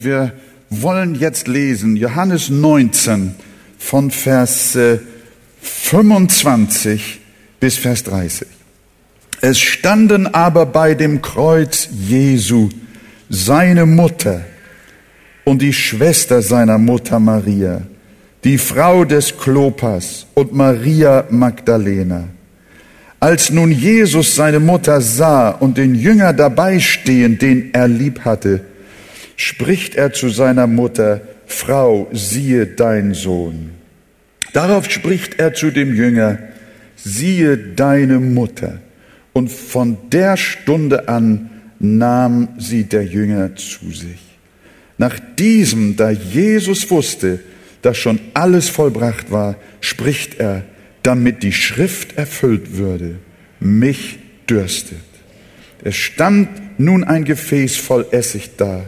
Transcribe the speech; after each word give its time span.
Wir 0.00 0.30
wollen 0.70 1.16
jetzt 1.16 1.48
lesen 1.48 1.96
Johannes 1.96 2.50
19 2.50 3.34
von 3.80 4.12
Vers 4.12 4.78
25 5.60 7.18
bis 7.58 7.76
Vers 7.78 8.04
30. 8.04 8.46
Es 9.40 9.58
standen 9.58 10.28
aber 10.28 10.66
bei 10.66 10.94
dem 10.94 11.20
Kreuz 11.20 11.88
Jesu 11.90 12.68
seine 13.28 13.86
Mutter 13.86 14.44
und 15.44 15.62
die 15.62 15.72
Schwester 15.72 16.42
seiner 16.42 16.78
Mutter 16.78 17.18
Maria, 17.18 17.82
die 18.44 18.56
Frau 18.56 19.04
des 19.04 19.36
Klopas 19.36 20.28
und 20.34 20.54
Maria 20.54 21.24
Magdalena. 21.28 22.28
Als 23.18 23.50
nun 23.50 23.72
Jesus 23.72 24.36
seine 24.36 24.60
Mutter 24.60 25.00
sah 25.00 25.48
und 25.50 25.76
den 25.76 25.96
Jünger 25.96 26.32
dabei 26.32 26.78
stehen, 26.78 27.36
den 27.36 27.74
er 27.74 27.88
lieb 27.88 28.20
hatte, 28.24 28.64
spricht 29.38 29.94
er 29.94 30.12
zu 30.12 30.28
seiner 30.28 30.66
Mutter, 30.66 31.22
Frau, 31.46 32.10
siehe 32.12 32.66
dein 32.66 33.14
Sohn. 33.14 33.70
Darauf 34.52 34.90
spricht 34.90 35.38
er 35.38 35.54
zu 35.54 35.70
dem 35.70 35.94
Jünger, 35.94 36.38
siehe 36.96 37.56
deine 37.56 38.18
Mutter. 38.18 38.80
Und 39.32 39.50
von 39.50 39.96
der 40.10 40.36
Stunde 40.36 41.08
an 41.08 41.50
nahm 41.78 42.48
sie 42.58 42.84
der 42.84 43.04
Jünger 43.04 43.54
zu 43.54 43.90
sich. 43.92 44.18
Nach 44.98 45.16
diesem, 45.38 45.94
da 45.94 46.10
Jesus 46.10 46.90
wusste, 46.90 47.38
dass 47.82 47.96
schon 47.96 48.18
alles 48.34 48.68
vollbracht 48.68 49.30
war, 49.30 49.54
spricht 49.80 50.40
er, 50.40 50.64
damit 51.04 51.44
die 51.44 51.52
Schrift 51.52 52.18
erfüllt 52.18 52.76
würde, 52.76 53.20
mich 53.60 54.18
dürstet. 54.50 54.98
Es 55.84 55.94
stand 55.94 56.48
nun 56.80 57.04
ein 57.04 57.24
Gefäß 57.24 57.76
voll 57.76 58.04
Essig 58.10 58.56
da 58.56 58.84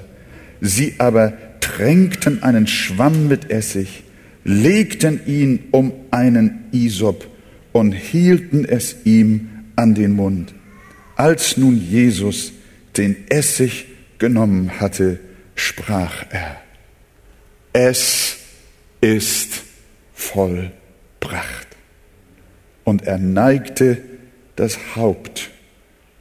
Sie 0.60 0.94
aber 0.98 1.32
tränkten 1.60 2.42
einen 2.42 2.66
Schwamm 2.66 3.28
mit 3.28 3.50
Essig, 3.50 4.04
legten 4.44 5.20
ihn 5.26 5.64
um 5.70 5.92
einen 6.10 6.64
Isop 6.72 7.26
und 7.72 7.92
hielten 7.92 8.64
es 8.64 8.96
ihm 9.04 9.48
an 9.76 9.94
den 9.94 10.12
Mund. 10.12 10.54
Als 11.16 11.56
nun 11.56 11.80
Jesus 11.80 12.52
den 12.96 13.28
Essig 13.28 13.86
genommen 14.18 14.80
hatte, 14.80 15.20
sprach 15.54 16.24
er, 16.30 16.60
es 17.72 18.36
ist 19.00 19.62
vollbracht. 20.14 21.68
Und 22.84 23.06
er 23.06 23.18
neigte 23.18 23.98
das 24.56 24.96
Haupt 24.96 25.50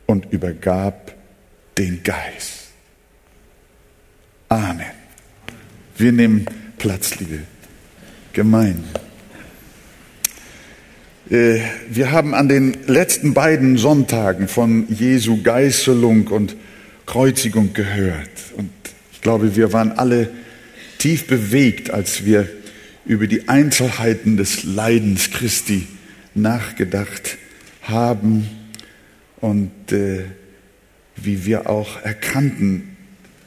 und 0.06 0.32
übergab 0.32 1.16
den 1.78 2.04
Geist. 2.04 2.59
Amen. 4.50 4.81
Wir 5.95 6.11
nehmen 6.11 6.47
Platz, 6.80 7.19
liebe 7.19 7.42
Gemeinde. 8.33 8.83
Äh, 11.30 11.59
wir 11.88 12.11
haben 12.11 12.33
an 12.33 12.50
den 12.50 12.75
letzten 12.88 13.36
beiden 13.36 13.77
Sonntagen 13.77 14.47
von 14.47 14.88
Jesu 14.92 15.44
Geißelung 15.44 16.30
und 16.30 16.55
Kreuzigung 17.05 17.73
gehört. 17.73 18.31
Und 18.58 18.72
ich 19.14 19.22
glaube, 19.22 19.55
wir 19.55 19.72
waren 19.72 19.92
alle 19.92 20.31
tief 20.97 21.27
bewegt, 21.27 21.92
als 21.92 22.25
wir 22.25 22.50
über 23.05 23.27
die 23.27 23.50
Einzelheiten 23.50 24.36
des 24.36 24.64
Leidens 24.64 25.30
Christi 25.30 25.86
nachgedacht 26.33 27.38
haben 27.83 28.50
und 29.42 29.92
äh, 29.92 30.23
wie 31.17 31.45
wir 31.45 31.70
auch 31.70 32.02
erkannten, 32.02 32.89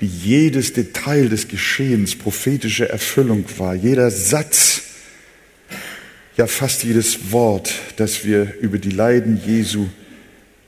wie 0.03 0.07
jedes 0.07 0.73
Detail 0.73 1.29
des 1.29 1.47
Geschehens 1.47 2.17
prophetische 2.17 2.89
Erfüllung 2.89 3.45
war. 3.59 3.77
Jeder 3.77 4.11
Satz, 4.11 4.83
ja 6.37 6.49
fast 6.49 6.83
jedes 6.83 7.31
Wort, 7.31 7.73
das 7.99 8.25
wir 8.25 8.55
über 8.61 8.79
die 8.79 8.91
Leiden 8.91 9.41
Jesu 9.47 9.87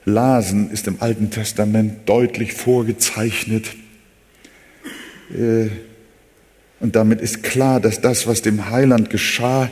lasen, 0.05 0.71
ist 0.71 0.87
im 0.87 1.03
Alten 1.03 1.31
Testament 1.31 2.09
deutlich 2.09 2.53
vorgezeichnet. 2.53 3.75
Äh, 5.37 5.67
und 6.79 6.95
damit 6.95 7.21
ist 7.21 7.43
klar, 7.43 7.81
dass 7.81 8.01
das, 8.01 8.29
was 8.29 8.41
dem 8.41 8.71
Heiland 8.71 9.11
geschah, 9.11 9.69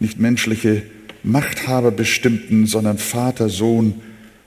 nicht 0.00 0.18
menschliche 0.18 0.82
Machthaber 1.22 1.92
bestimmten, 1.92 2.66
sondern 2.66 2.98
Vater, 2.98 3.48
Sohn 3.48 4.00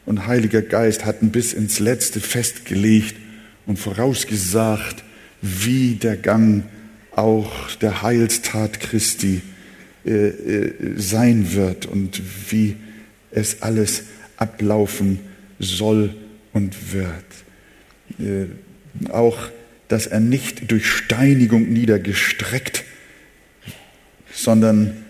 und 0.06 0.28
Heiliger 0.28 0.62
Geist 0.62 1.06
hatten 1.06 1.32
bis 1.32 1.54
ins 1.54 1.80
Letzte 1.80 2.20
festgelegt 2.20 3.16
und 3.66 3.78
vorausgesagt, 3.78 5.04
wie 5.42 5.96
der 5.96 6.18
Gang 6.18 6.64
auch 7.16 7.52
der 7.82 8.02
Heilstat 8.02 8.80
Christi 8.80 9.42
äh, 10.06 10.28
äh, 10.28 10.74
sein 10.98 11.54
wird 11.54 11.86
und 11.86 12.22
wie 12.50 12.78
es 13.32 13.62
alles 13.62 14.04
ablaufen 14.38 15.20
soll 15.60 16.16
und 16.54 16.94
wird. 16.94 17.26
Äh, 18.20 19.10
auch, 19.12 19.38
dass 19.88 20.08
er 20.08 20.20
nicht 20.20 20.72
durch 20.72 20.88
Steinigung 20.88 21.72
niedergestreckt, 21.72 22.84
sondern 24.34 25.06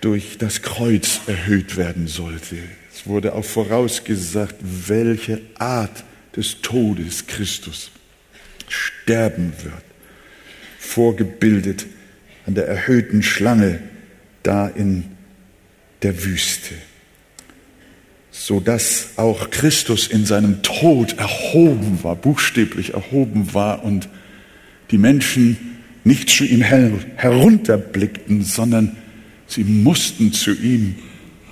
durch 0.00 0.38
das 0.38 0.62
Kreuz 0.62 1.20
erhöht 1.26 1.76
werden 1.76 2.06
sollte. 2.06 2.56
Es 2.94 3.06
wurde 3.06 3.34
auch 3.34 3.44
vorausgesagt, 3.44 4.56
welche 4.62 5.40
Art 5.58 6.04
des 6.36 6.60
Todes 6.60 7.26
Christus 7.26 7.90
sterben 8.68 9.52
wird, 9.62 9.82
vorgebildet 10.78 11.86
an 12.46 12.54
der 12.54 12.66
erhöhten 12.66 13.22
Schlange 13.22 13.80
da 14.42 14.68
in 14.68 15.04
der 16.02 16.24
Wüste, 16.24 16.74
so 18.30 18.60
dass 18.60 19.10
auch 19.16 19.50
Christus 19.50 20.06
in 20.06 20.26
seinem 20.26 20.62
Tod 20.62 21.18
erhoben 21.18 22.02
war, 22.02 22.16
buchstäblich 22.16 22.94
erhoben 22.94 23.54
war 23.54 23.82
und 23.82 24.08
die 24.90 24.98
Menschen 24.98 25.78
nicht 26.04 26.30
zu 26.30 26.44
ihm 26.44 26.62
herunterblickten, 26.62 28.44
sondern 28.44 28.96
sie 29.48 29.64
mussten 29.64 30.32
zu 30.32 30.52
ihm 30.52 30.96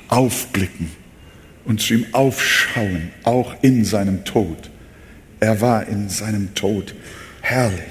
aufblicken 0.09 0.91
und 1.65 1.81
zu 1.81 1.95
ihm 1.95 2.07
aufschauen, 2.13 3.11
auch 3.25 3.57
in 3.63 3.85
seinem 3.85 4.25
Tod. 4.25 4.71
Er 5.45 5.61
war 5.61 5.87
in 5.87 6.09
seinem 6.09 6.55
Tod 6.55 6.95
herrlich. 7.43 7.85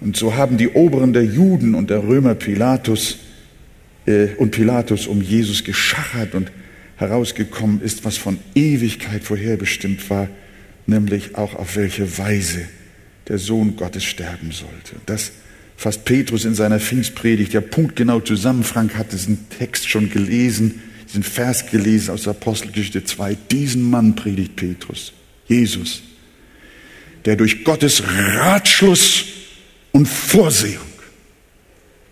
Und 0.00 0.16
so 0.16 0.34
haben 0.34 0.58
die 0.58 0.70
Oberen 0.70 1.12
der 1.12 1.24
Juden 1.24 1.76
und 1.76 1.88
der 1.88 2.02
Römer 2.02 2.34
Pilatus 2.34 3.18
äh, 4.04 4.30
und 4.38 4.50
Pilatus 4.50 5.06
um 5.06 5.22
Jesus 5.22 5.62
geschachert 5.62 6.34
und 6.34 6.50
herausgekommen 6.96 7.80
ist, 7.80 8.04
was 8.04 8.16
von 8.16 8.40
Ewigkeit 8.56 9.22
vorherbestimmt 9.22 10.10
war, 10.10 10.26
nämlich 10.88 11.36
auch 11.36 11.54
auf 11.54 11.76
welche 11.76 12.18
Weise 12.18 12.62
der 13.28 13.38
Sohn 13.38 13.76
Gottes 13.76 14.02
sterben 14.02 14.50
sollte. 14.50 14.96
Das 15.06 15.30
fasst 15.76 16.04
Petrus 16.04 16.44
in 16.44 16.56
seiner 16.56 16.80
Pfingstpredigt 16.80 17.52
ja 17.52 17.60
punktgenau 17.60 18.18
zusammen. 18.18 18.64
Frank 18.64 18.96
hat 18.96 19.12
diesen 19.12 19.48
Text 19.48 19.88
schon 19.88 20.10
gelesen, 20.10 20.82
diesen 21.06 21.22
Vers 21.22 21.70
gelesen 21.70 22.10
aus 22.10 22.26
Apostelgeschichte 22.26 23.04
2. 23.04 23.36
Diesen 23.52 23.88
Mann 23.88 24.16
predigt 24.16 24.56
Petrus. 24.56 25.12
Jesus, 25.46 26.02
der 27.24 27.36
durch 27.36 27.64
Gottes 27.64 28.02
Ratschluss 28.06 29.24
und 29.92 30.06
Vorsehung 30.06 30.84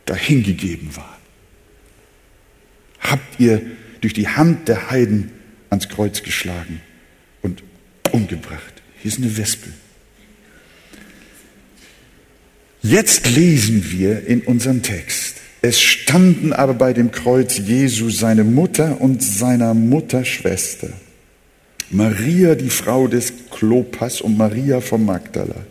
dahingegeben 0.04 0.94
war. 0.96 1.18
Habt 3.00 3.40
ihr 3.40 3.62
durch 4.00 4.14
die 4.14 4.28
Hand 4.28 4.68
der 4.68 4.90
Heiden 4.90 5.30
ans 5.70 5.88
Kreuz 5.88 6.22
geschlagen 6.22 6.80
und 7.40 7.62
umgebracht. 8.12 8.82
Hier 9.00 9.10
ist 9.10 9.18
eine 9.18 9.36
Wespe. 9.36 9.70
Jetzt 12.82 13.28
lesen 13.30 13.90
wir 13.90 14.26
in 14.26 14.42
unserem 14.42 14.82
Text. 14.82 15.36
Es 15.62 15.80
standen 15.80 16.52
aber 16.52 16.74
bei 16.74 16.92
dem 16.92 17.12
Kreuz 17.12 17.58
Jesu 17.58 18.10
seine 18.10 18.42
Mutter 18.42 19.00
und 19.00 19.22
seiner 19.22 19.74
Mutter 19.74 20.24
Schwester. 20.24 20.88
Maria, 21.92 22.54
die 22.54 22.70
Frau 22.70 23.06
des 23.06 23.32
Klopas 23.50 24.20
und 24.20 24.36
Maria 24.36 24.80
von 24.80 25.04
Magdala. 25.04 25.66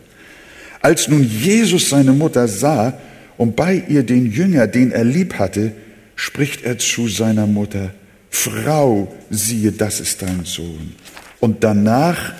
Als 0.80 1.08
nun 1.08 1.22
Jesus 1.24 1.90
seine 1.90 2.12
Mutter 2.12 2.48
sah 2.48 2.98
und 3.36 3.56
bei 3.56 3.82
ihr 3.88 4.04
den 4.04 4.30
Jünger, 4.30 4.66
den 4.66 4.92
er 4.92 5.04
lieb 5.04 5.34
hatte, 5.34 5.72
spricht 6.16 6.62
er 6.64 6.78
zu 6.78 7.08
seiner 7.08 7.46
Mutter, 7.46 7.92
Frau, 8.30 9.12
siehe, 9.30 9.72
das 9.72 10.00
ist 10.00 10.22
dein 10.22 10.44
Sohn. 10.44 10.94
Und 11.40 11.64
danach 11.64 12.32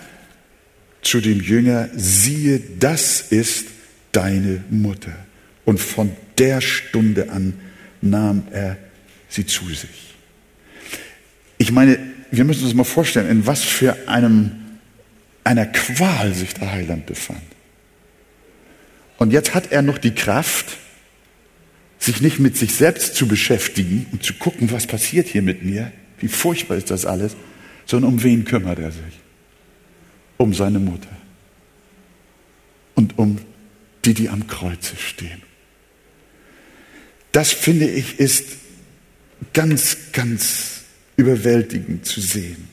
zu 1.02 1.20
dem 1.20 1.40
Jünger, 1.40 1.88
siehe, 1.94 2.62
das 2.78 3.20
ist 3.30 3.66
deine 4.12 4.62
Mutter. 4.70 5.14
Und 5.64 5.80
von 5.80 6.12
der 6.38 6.60
Stunde 6.60 7.30
an 7.30 7.54
nahm 8.00 8.44
er 8.52 8.76
sie 9.28 9.46
zu 9.46 9.66
sich. 9.68 10.14
Ich 11.58 11.72
meine, 11.72 11.98
wir 12.32 12.44
müssen 12.44 12.64
uns 12.64 12.74
mal 12.74 12.84
vorstellen, 12.84 13.28
in 13.28 13.46
was 13.46 13.62
für 13.62 14.08
einem, 14.08 14.52
einer 15.44 15.66
Qual 15.66 16.32
sich 16.34 16.54
der 16.54 16.72
Heiland 16.72 17.06
befand. 17.06 17.42
Und 19.18 19.32
jetzt 19.32 19.54
hat 19.54 19.70
er 19.70 19.82
noch 19.82 19.98
die 19.98 20.14
Kraft, 20.14 20.78
sich 21.98 22.22
nicht 22.22 22.40
mit 22.40 22.56
sich 22.56 22.74
selbst 22.74 23.14
zu 23.14 23.28
beschäftigen 23.28 24.06
und 24.10 24.24
zu 24.24 24.34
gucken, 24.34 24.72
was 24.72 24.86
passiert 24.86 25.28
hier 25.28 25.42
mit 25.42 25.62
mir, 25.62 25.92
wie 26.18 26.28
furchtbar 26.28 26.76
ist 26.76 26.90
das 26.90 27.04
alles, 27.06 27.36
sondern 27.84 28.14
um 28.14 28.22
wen 28.22 28.44
kümmert 28.44 28.78
er 28.78 28.90
sich? 28.90 29.20
Um 30.38 30.54
seine 30.54 30.80
Mutter 30.80 31.14
und 32.94 33.18
um 33.18 33.38
die, 34.04 34.14
die 34.14 34.30
am 34.30 34.46
Kreuze 34.46 34.96
stehen. 34.96 35.42
Das 37.30 37.52
finde 37.52 37.88
ich 37.88 38.18
ist 38.18 38.56
ganz, 39.52 39.96
ganz 40.12 40.81
überwältigend 41.22 42.04
zu 42.04 42.20
sehen. 42.20 42.68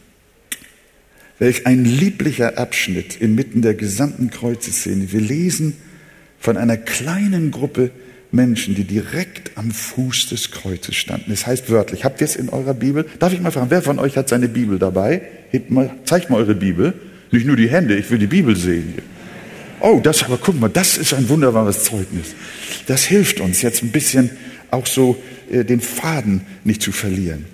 Welch 1.37 1.65
ein 1.65 1.85
lieblicher 1.85 2.57
Abschnitt 2.57 3.15
inmitten 3.21 3.61
der 3.61 3.75
gesamten 3.75 4.29
Kreuzeszene. 4.29 5.11
Wir 5.11 5.21
lesen 5.21 5.77
von 6.39 6.57
einer 6.57 6.75
kleinen 6.75 7.51
Gruppe 7.51 7.91
Menschen, 8.31 8.75
die 8.75 8.83
direkt 8.83 9.51
am 9.55 9.71
Fuß 9.71 10.29
des 10.29 10.51
Kreuzes 10.51 10.95
standen. 10.95 11.31
Es 11.31 11.41
das 11.41 11.47
heißt 11.47 11.69
wörtlich, 11.69 12.03
habt 12.03 12.21
ihr 12.21 12.25
es 12.25 12.35
in 12.35 12.49
eurer 12.49 12.73
Bibel? 12.73 13.05
Darf 13.19 13.33
ich 13.33 13.39
mal 13.39 13.51
fragen, 13.51 13.69
wer 13.69 13.81
von 13.81 13.99
euch 13.99 14.17
hat 14.17 14.29
seine 14.29 14.49
Bibel 14.49 14.77
dabei? 14.77 15.21
Mal, 15.69 15.91
zeigt 16.05 16.29
mal 16.29 16.37
eure 16.37 16.55
Bibel. 16.55 16.93
Nicht 17.31 17.45
nur 17.45 17.55
die 17.55 17.69
Hände, 17.69 17.95
ich 17.95 18.09
will 18.11 18.19
die 18.19 18.27
Bibel 18.27 18.55
sehen. 18.55 18.95
Oh, 19.79 19.99
das 20.03 20.23
aber, 20.23 20.37
guck 20.37 20.59
mal, 20.59 20.69
das 20.69 20.97
ist 20.97 21.13
ein 21.13 21.29
wunderbares 21.29 21.85
Zeugnis. 21.85 22.35
Das 22.87 23.05
hilft 23.05 23.39
uns 23.39 23.61
jetzt 23.61 23.81
ein 23.81 23.91
bisschen 23.91 24.31
auch 24.71 24.85
so 24.85 25.17
äh, 25.51 25.63
den 25.63 25.79
Faden 25.79 26.41
nicht 26.63 26.81
zu 26.81 26.91
verlieren. 26.91 27.45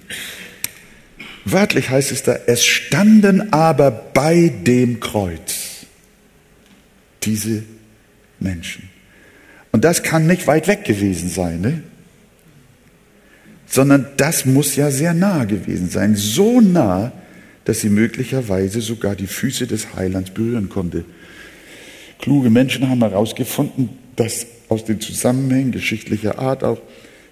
Wörtlich 1.46 1.92
heißt 1.92 2.12
es 2.12 2.24
da, 2.24 2.36
es 2.48 2.66
standen 2.66 3.54
aber 3.54 3.92
bei 3.92 4.52
dem 4.66 5.00
Kreuz 5.00 5.86
diese 7.24 7.64
Menschen. 8.40 8.90
Und 9.72 9.84
das 9.84 10.02
kann 10.02 10.26
nicht 10.26 10.48
weit 10.48 10.68
weg 10.68 10.86
gewesen 10.86 11.30
sein, 11.30 11.62
ne? 11.62 11.84
sondern 13.68 14.08
das 14.18 14.46
muss 14.46 14.76
ja 14.76 14.90
sehr 14.90 15.14
nah 15.14 15.46
gewesen 15.46 15.90
sein. 15.90 16.16
So 16.16 16.62
nah, 16.62 17.12
dass 17.66 17.82
sie 17.82 17.90
möglicherweise 17.90 18.82
sogar 18.82 19.16
die 19.16 19.28
Füße 19.28 19.68
des 19.68 19.96
Heilands 19.96 20.32
berühren 20.32 20.70
konnte. 20.70 21.06
Kluge 22.20 22.50
Menschen 22.50 22.90
haben 22.90 23.02
herausgefunden, 23.02 23.90
dass 24.16 24.48
aus 24.70 24.86
den 24.86 25.02
Zusammenhängen 25.02 25.72
geschichtlicher 25.72 26.40
Art 26.40 26.64
auch, 26.64 26.80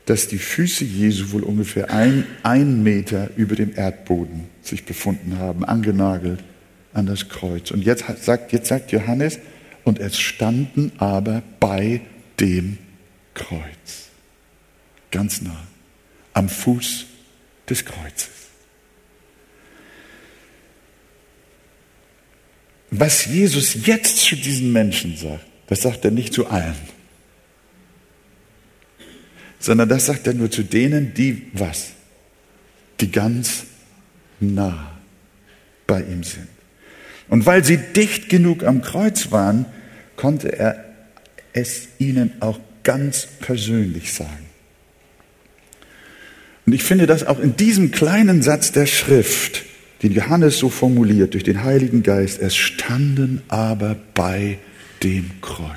dass 0.06 0.28
die 0.28 0.38
Füße 0.38 0.84
Jesu 0.84 1.32
wohl 1.32 1.44
ungefähr 1.44 1.92
ein, 1.92 2.26
ein 2.44 2.84
Meter 2.84 3.30
über 3.38 3.56
dem 3.56 3.74
Erdboden 3.76 4.46
sich 4.62 4.86
befunden 4.86 5.38
haben, 5.40 5.64
angenagelt 5.64 6.44
an 6.94 7.06
das 7.06 7.30
Kreuz. 7.30 7.72
Und 7.72 7.84
jetzt 7.84 8.04
sagt, 8.22 8.52
jetzt 8.52 8.68
sagt 8.68 8.92
Johannes, 8.92 9.40
und 9.84 10.00
es 10.00 10.18
standen 10.18 10.92
aber 10.98 11.44
bei 11.60 12.02
dem 12.40 12.78
Kreuz. 13.34 14.10
Ganz 15.12 15.42
nah. 15.42 15.68
Am 16.34 16.50
Fuß 16.50 17.06
des 17.70 17.86
Kreuzes. 17.86 18.30
Was 22.90 23.26
Jesus 23.26 23.86
jetzt 23.86 24.18
zu 24.18 24.36
diesen 24.36 24.72
Menschen 24.72 25.18
sagt, 25.18 25.46
das 25.68 25.82
sagt 25.82 26.06
er 26.06 26.12
nicht 26.12 26.34
zu 26.34 26.48
allen, 26.48 26.76
sondern 29.64 29.88
das 29.88 30.08
sagt 30.08 30.28
er 30.28 30.34
nur 30.34 30.52
zu 30.52 30.62
denen, 30.62 31.14
die 31.14 31.44
was? 31.54 31.94
Die 33.00 33.10
ganz 33.10 33.64
nah 34.42 34.92
bei 35.88 36.02
ihm 36.02 36.24
sind. 36.24 36.50
Und 37.30 37.46
weil 37.46 37.64
sie 37.64 37.78
dicht 37.78 38.28
genug 38.28 38.66
am 38.66 38.82
Kreuz 38.82 39.32
waren, 39.32 39.66
konnte 40.18 40.50
er 40.50 40.84
es 41.54 41.88
ihnen 41.98 42.34
auch 42.42 42.60
ganz 42.84 43.26
persönlich 43.40 44.12
sagen. 44.12 44.46
Und 46.66 46.74
ich 46.74 46.84
finde 46.84 47.08
das 47.08 47.26
auch 47.26 47.40
in 47.40 47.56
diesem 47.56 47.92
kleinen 47.92 48.42
Satz 48.42 48.74
der 48.74 48.86
Schrift, 48.86 49.64
den 50.02 50.12
Johannes 50.12 50.60
so 50.60 50.68
formuliert 50.70 51.36
durch 51.36 51.46
den 51.46 51.64
Heiligen 51.64 52.04
Geist, 52.04 52.42
es 52.42 52.54
standen 52.54 53.42
aber 53.48 53.96
bei 54.14 54.58
dem 55.04 55.32
Kreuz. 55.40 55.70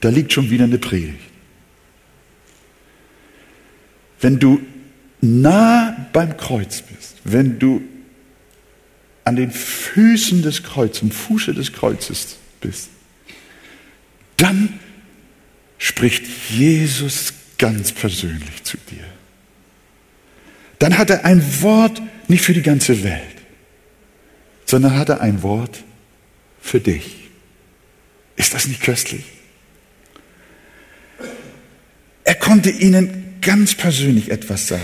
Da 0.00 0.08
liegt 0.08 0.32
schon 0.32 0.48
wieder 0.48 0.64
eine 0.64 0.78
Predigt. 0.78 1.25
Wenn 4.20 4.38
du 4.38 4.60
nah 5.20 6.08
beim 6.12 6.36
Kreuz 6.36 6.82
bist, 6.82 7.16
wenn 7.24 7.58
du 7.58 7.82
an 9.24 9.36
den 9.36 9.50
Füßen 9.50 10.42
des 10.42 10.62
Kreuzes, 10.62 11.02
am 11.02 11.10
Fuße 11.10 11.52
des 11.52 11.72
Kreuzes 11.72 12.36
bist, 12.60 12.88
dann 14.36 14.78
spricht 15.78 16.24
Jesus 16.50 17.32
ganz 17.58 17.92
persönlich 17.92 18.62
zu 18.62 18.76
dir. 18.90 19.04
Dann 20.78 20.96
hat 20.98 21.10
er 21.10 21.24
ein 21.24 21.42
Wort 21.62 22.00
nicht 22.28 22.44
für 22.44 22.52
die 22.52 22.62
ganze 22.62 23.02
Welt, 23.02 23.22
sondern 24.66 24.96
hat 24.96 25.08
er 25.08 25.20
ein 25.20 25.42
Wort 25.42 25.82
für 26.60 26.80
dich. 26.80 27.30
Ist 28.36 28.54
das 28.54 28.66
nicht 28.66 28.82
köstlich? 28.82 29.24
Er 32.24 32.34
konnte 32.34 32.70
ihnen 32.70 33.25
ganz 33.46 33.74
persönlich 33.74 34.30
etwas 34.30 34.66
sagen. 34.66 34.82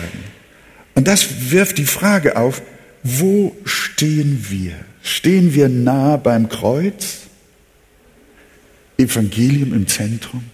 Und 0.95 1.09
das 1.09 1.51
wirft 1.51 1.79
die 1.79 1.85
Frage 1.85 2.37
auf, 2.37 2.63
wo 3.03 3.57
stehen 3.65 4.47
wir? 4.49 4.73
Stehen 5.03 5.53
wir 5.53 5.69
nah 5.69 6.17
beim 6.17 6.49
Kreuz? 6.49 7.23
Evangelium 8.97 9.75
im 9.75 9.89
Zentrum? 9.89 10.45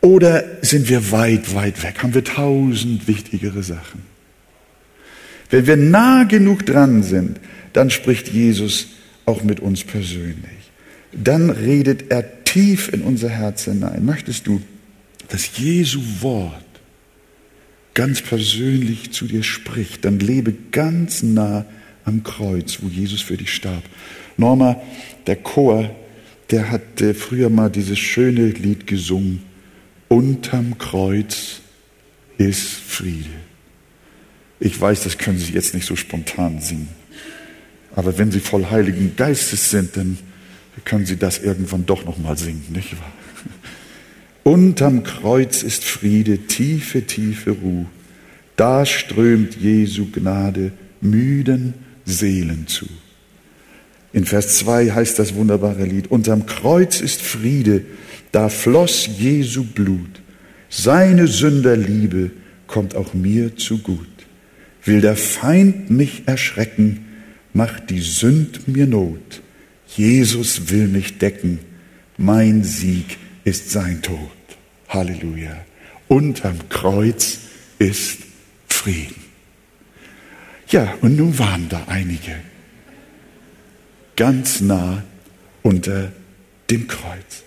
Oder 0.00 0.44
sind 0.62 0.88
wir 0.88 1.12
weit, 1.12 1.54
weit 1.54 1.82
weg? 1.84 2.02
Haben 2.02 2.14
wir 2.14 2.24
tausend 2.24 3.06
wichtigere 3.06 3.62
Sachen? 3.62 4.02
Wenn 5.50 5.66
wir 5.66 5.76
nah 5.76 6.24
genug 6.24 6.66
dran 6.66 7.02
sind, 7.02 7.38
dann 7.72 7.90
spricht 7.90 8.28
Jesus 8.28 8.88
auch 9.24 9.44
mit 9.44 9.60
uns 9.60 9.84
persönlich. 9.84 10.72
Dann 11.12 11.50
redet 11.50 12.10
er 12.10 12.44
tief 12.44 12.92
in 12.92 13.02
unser 13.02 13.28
Herz 13.28 13.64
hinein. 13.64 14.04
Möchtest 14.04 14.46
du, 14.46 14.60
dass 15.30 15.56
Jesu 15.56 16.00
Wort 16.20 16.64
ganz 17.94 18.20
persönlich 18.20 19.12
zu 19.12 19.26
dir 19.26 19.42
spricht, 19.42 20.04
dann 20.04 20.18
lebe 20.18 20.52
ganz 20.70 21.22
nah 21.22 21.64
am 22.04 22.22
Kreuz, 22.22 22.78
wo 22.82 22.88
Jesus 22.88 23.22
für 23.22 23.36
dich 23.36 23.54
starb. 23.54 23.82
Norma, 24.36 24.80
der 25.26 25.36
Chor, 25.36 25.90
der 26.50 26.70
hat 26.70 26.82
früher 27.14 27.48
mal 27.50 27.70
dieses 27.70 27.98
schöne 27.98 28.46
Lied 28.48 28.86
gesungen. 28.86 29.42
Unterm 30.08 30.78
Kreuz 30.78 31.60
ist 32.38 32.62
Friede. 32.68 33.30
Ich 34.58 34.78
weiß, 34.78 35.04
das 35.04 35.16
können 35.16 35.38
Sie 35.38 35.52
jetzt 35.52 35.74
nicht 35.74 35.86
so 35.86 35.94
spontan 35.94 36.60
singen. 36.60 36.88
Aber 37.94 38.18
wenn 38.18 38.32
Sie 38.32 38.40
voll 38.40 38.66
Heiligen 38.70 39.14
Geistes 39.16 39.70
sind, 39.70 39.96
dann 39.96 40.18
können 40.84 41.06
Sie 41.06 41.16
das 41.16 41.38
irgendwann 41.38 41.86
doch 41.86 42.04
noch 42.04 42.18
mal 42.18 42.36
singen, 42.36 42.64
nicht 42.70 42.92
wahr? 42.98 43.12
Unterm 44.42 45.02
Kreuz 45.02 45.62
ist 45.62 45.84
Friede, 45.84 46.38
tiefe, 46.38 47.02
tiefe 47.02 47.50
Ruhe. 47.50 47.86
Da 48.56 48.86
strömt 48.86 49.56
Jesu 49.56 50.06
Gnade 50.10 50.72
müden 51.00 51.74
Seelen 52.04 52.66
zu. 52.66 52.86
In 54.12 54.24
Vers 54.24 54.58
2 54.58 54.90
heißt 54.90 55.18
das 55.18 55.34
wunderbare 55.34 55.84
Lied, 55.84 56.10
unterm 56.10 56.46
Kreuz 56.46 57.00
ist 57.00 57.22
Friede, 57.22 57.84
da 58.32 58.48
floss 58.48 59.08
Jesu 59.18 59.64
Blut. 59.64 60.20
Seine 60.68 61.26
Sünderliebe 61.28 62.30
kommt 62.66 62.96
auch 62.96 63.14
mir 63.14 63.56
zu 63.56 63.78
gut. 63.78 64.06
Will 64.84 65.00
der 65.00 65.16
Feind 65.16 65.90
mich 65.90 66.22
erschrecken, 66.26 67.04
macht 67.52 67.90
die 67.90 68.00
Sünd 68.00 68.66
mir 68.68 68.86
Not. 68.86 69.42
Jesus 69.86 70.70
will 70.70 70.88
mich 70.88 71.18
decken, 71.18 71.58
mein 72.16 72.64
Sieg 72.64 73.06
ist 73.10 73.29
sein 73.52 74.02
Tod. 74.02 74.18
Halleluja. 74.88 75.64
Unterm 76.08 76.68
Kreuz 76.68 77.38
ist 77.78 78.18
Frieden. 78.68 79.24
Ja, 80.68 80.94
und 81.00 81.16
nun 81.16 81.38
waren 81.38 81.68
da 81.68 81.84
einige 81.88 82.36
ganz 84.16 84.60
nah 84.60 85.02
unter 85.62 86.12
dem 86.70 86.86
Kreuz. 86.86 87.44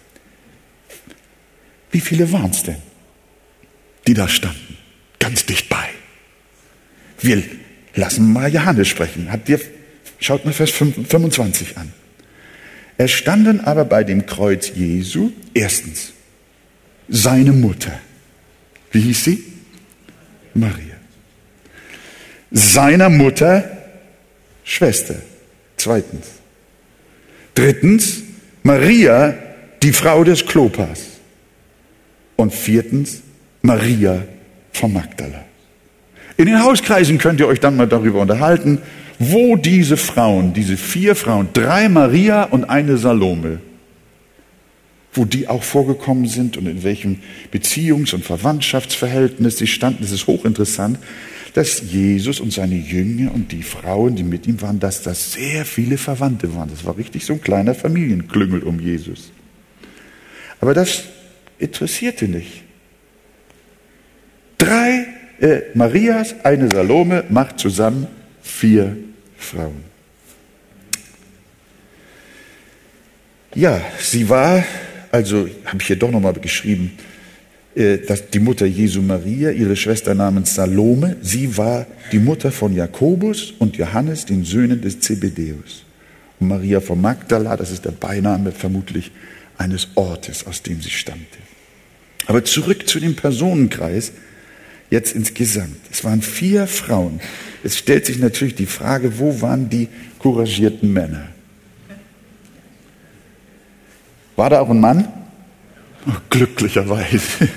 Wie 1.91 1.99
viele 1.99 2.31
waren 2.31 2.51
es 2.51 2.63
denn, 2.63 2.81
die 4.07 4.13
da 4.13 4.27
standen? 4.27 4.77
Ganz 5.19 5.45
dicht 5.45 5.69
bei. 5.69 5.87
Wir 7.19 7.43
lassen 7.95 8.33
mal 8.33 8.51
Johannes 8.51 8.87
sprechen. 8.87 9.31
Habt 9.31 9.47
ihr, 9.47 9.59
schaut 10.19 10.43
mal 10.45 10.53
Vers 10.53 10.71
25 10.71 11.77
an. 11.77 11.93
Es 12.97 13.11
standen 13.11 13.61
aber 13.61 13.85
bei 13.85 14.03
dem 14.03 14.25
Kreuz 14.25 14.71
Jesu 14.75 15.31
erstens 15.53 16.13
seine 17.09 17.51
Mutter. 17.51 17.99
Wie 18.91 19.01
hieß 19.01 19.23
sie? 19.23 19.43
Maria. 20.53 20.95
Seiner 22.51 23.09
Mutter 23.09 23.63
Schwester. 24.63 25.15
Zweitens. 25.77 26.27
Drittens 27.55 28.23
Maria, 28.63 29.35
die 29.81 29.91
Frau 29.91 30.23
des 30.23 30.45
Klopas. 30.45 31.01
Und 32.35 32.53
viertens, 32.53 33.21
Maria 33.61 34.23
von 34.71 34.93
Magdala. 34.93 35.43
In 36.37 36.45
den 36.45 36.63
Hauskreisen 36.63 37.17
könnt 37.17 37.39
ihr 37.39 37.47
euch 37.47 37.59
dann 37.59 37.75
mal 37.75 37.87
darüber 37.87 38.21
unterhalten, 38.21 38.81
wo 39.19 39.55
diese 39.55 39.97
Frauen, 39.97 40.53
diese 40.53 40.77
vier 40.77 41.15
Frauen, 41.15 41.49
drei 41.53 41.89
Maria 41.89 42.43
und 42.43 42.65
eine 42.65 42.97
Salome, 42.97 43.59
wo 45.13 45.25
die 45.25 45.47
auch 45.47 45.63
vorgekommen 45.63 46.27
sind 46.27 46.57
und 46.57 46.67
in 46.67 46.83
welchem 46.83 47.19
Beziehungs- 47.51 48.13
und 48.13 48.25
Verwandtschaftsverhältnis 48.25 49.57
sie 49.57 49.67
standen. 49.67 50.03
Es 50.03 50.11
ist 50.11 50.27
hochinteressant, 50.27 50.97
dass 51.53 51.91
Jesus 51.91 52.39
und 52.39 52.51
seine 52.51 52.75
Jünger 52.75 53.33
und 53.33 53.51
die 53.51 53.61
Frauen, 53.61 54.15
die 54.15 54.23
mit 54.23 54.47
ihm 54.47 54.61
waren, 54.61 54.79
dass 54.79 55.03
das 55.03 55.33
sehr 55.33 55.65
viele 55.65 55.97
Verwandte 55.97 56.55
waren. 56.55 56.69
Das 56.69 56.83
war 56.83 56.97
richtig 56.97 57.25
so 57.25 57.33
ein 57.33 57.41
kleiner 57.41 57.75
Familienklüngel 57.75 58.63
um 58.63 58.79
Jesus. 58.79 59.31
Aber 60.59 60.73
das 60.73 61.03
interessierte 61.59 62.27
nicht. 62.27 62.63
Drei 64.57 65.05
äh, 65.39 65.61
Marias, 65.75 66.35
eine 66.43 66.69
Salome 66.69 67.25
macht 67.29 67.59
zusammen 67.59 68.07
vier 68.43 68.95
Frauen. 69.37 69.83
Ja, 73.55 73.81
sie 73.99 74.29
war, 74.29 74.63
also 75.11 75.47
habe 75.65 75.77
ich 75.79 75.87
hier 75.87 75.95
doch 75.95 76.11
nochmal 76.11 76.33
geschrieben, 76.33 76.91
äh, 77.75 77.99
dass 77.99 78.29
die 78.29 78.39
Mutter 78.39 78.65
Jesu 78.65 79.01
Maria, 79.01 79.51
ihre 79.51 79.75
Schwester 79.75 80.13
namens 80.13 80.55
Salome, 80.55 81.15
sie 81.21 81.57
war 81.57 81.87
die 82.11 82.19
Mutter 82.19 82.51
von 82.51 82.75
Jakobus 82.75 83.53
und 83.57 83.77
Johannes, 83.77 84.25
den 84.25 84.43
Söhnen 84.43 84.81
des 84.81 84.99
Zebedeus. 84.99 85.85
Und 86.39 86.49
Maria 86.49 86.81
von 86.81 86.99
Magdala, 86.99 87.55
das 87.55 87.71
ist 87.71 87.85
der 87.85 87.91
Beiname 87.91 88.51
vermutlich 88.51 89.11
eines 89.57 89.87
Ortes, 89.95 90.45
aus 90.45 90.61
dem 90.63 90.81
sie 90.81 90.89
stammte. 90.89 91.37
Aber 92.25 92.43
zurück 92.43 92.87
zu 92.87 92.99
dem 92.99 93.15
Personenkreis, 93.15 94.13
jetzt 94.89 95.15
insgesamt. 95.15 95.77
Es 95.91 96.03
waren 96.03 96.21
vier 96.21 96.67
Frauen. 96.67 97.19
Es 97.63 97.77
stellt 97.77 98.05
sich 98.05 98.19
natürlich 98.19 98.55
die 98.55 98.65
Frage, 98.65 99.19
wo 99.19 99.41
waren 99.41 99.69
die 99.69 99.87
couragierten 100.19 100.91
Männer? 100.91 101.27
War 104.35 104.49
da 104.49 104.59
auch 104.59 104.69
ein 104.69 104.79
Mann? 104.79 105.07
Oh, 106.07 106.11
glücklicherweise. 106.29 107.47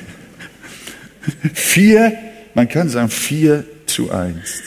vier, 1.55 2.13
man 2.55 2.69
kann 2.69 2.89
sagen 2.89 3.09
vier 3.09 3.65
zu 3.87 4.11
eins. 4.11 4.63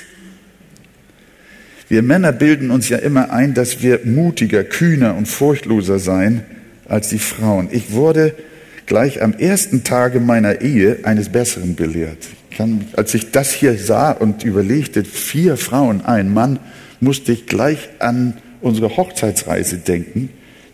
Wir 1.88 2.04
Männer 2.04 2.32
bilden 2.32 2.70
uns 2.70 2.90
ja 2.90 2.98
immer 2.98 3.32
ein, 3.32 3.54
dass 3.54 3.82
wir 3.82 4.02
mutiger, 4.04 4.64
kühner 4.64 5.16
und 5.16 5.28
furchtloser 5.28 5.98
seien 5.98 6.44
als 6.88 7.10
die 7.10 7.20
Frauen. 7.20 7.70
Ich 7.72 7.92
wurde 7.92 8.36
gleich 8.86 9.22
am 9.22 9.34
ersten 9.34 9.84
Tage 9.84 10.20
meiner 10.20 10.62
Ehe 10.62 11.00
eines 11.04 11.30
Besseren 11.30 11.76
belehrt. 11.76 12.28
Kann, 12.60 12.88
als 12.98 13.14
ich 13.14 13.32
das 13.32 13.54
hier 13.54 13.78
sah 13.78 14.12
und 14.12 14.44
überlegte, 14.44 15.06
vier 15.06 15.56
Frauen, 15.56 16.04
ein 16.04 16.34
Mann, 16.34 16.60
musste 17.00 17.32
ich 17.32 17.46
gleich 17.46 17.88
an 18.00 18.34
unsere 18.60 18.98
Hochzeitsreise 18.98 19.78
denken, 19.78 20.28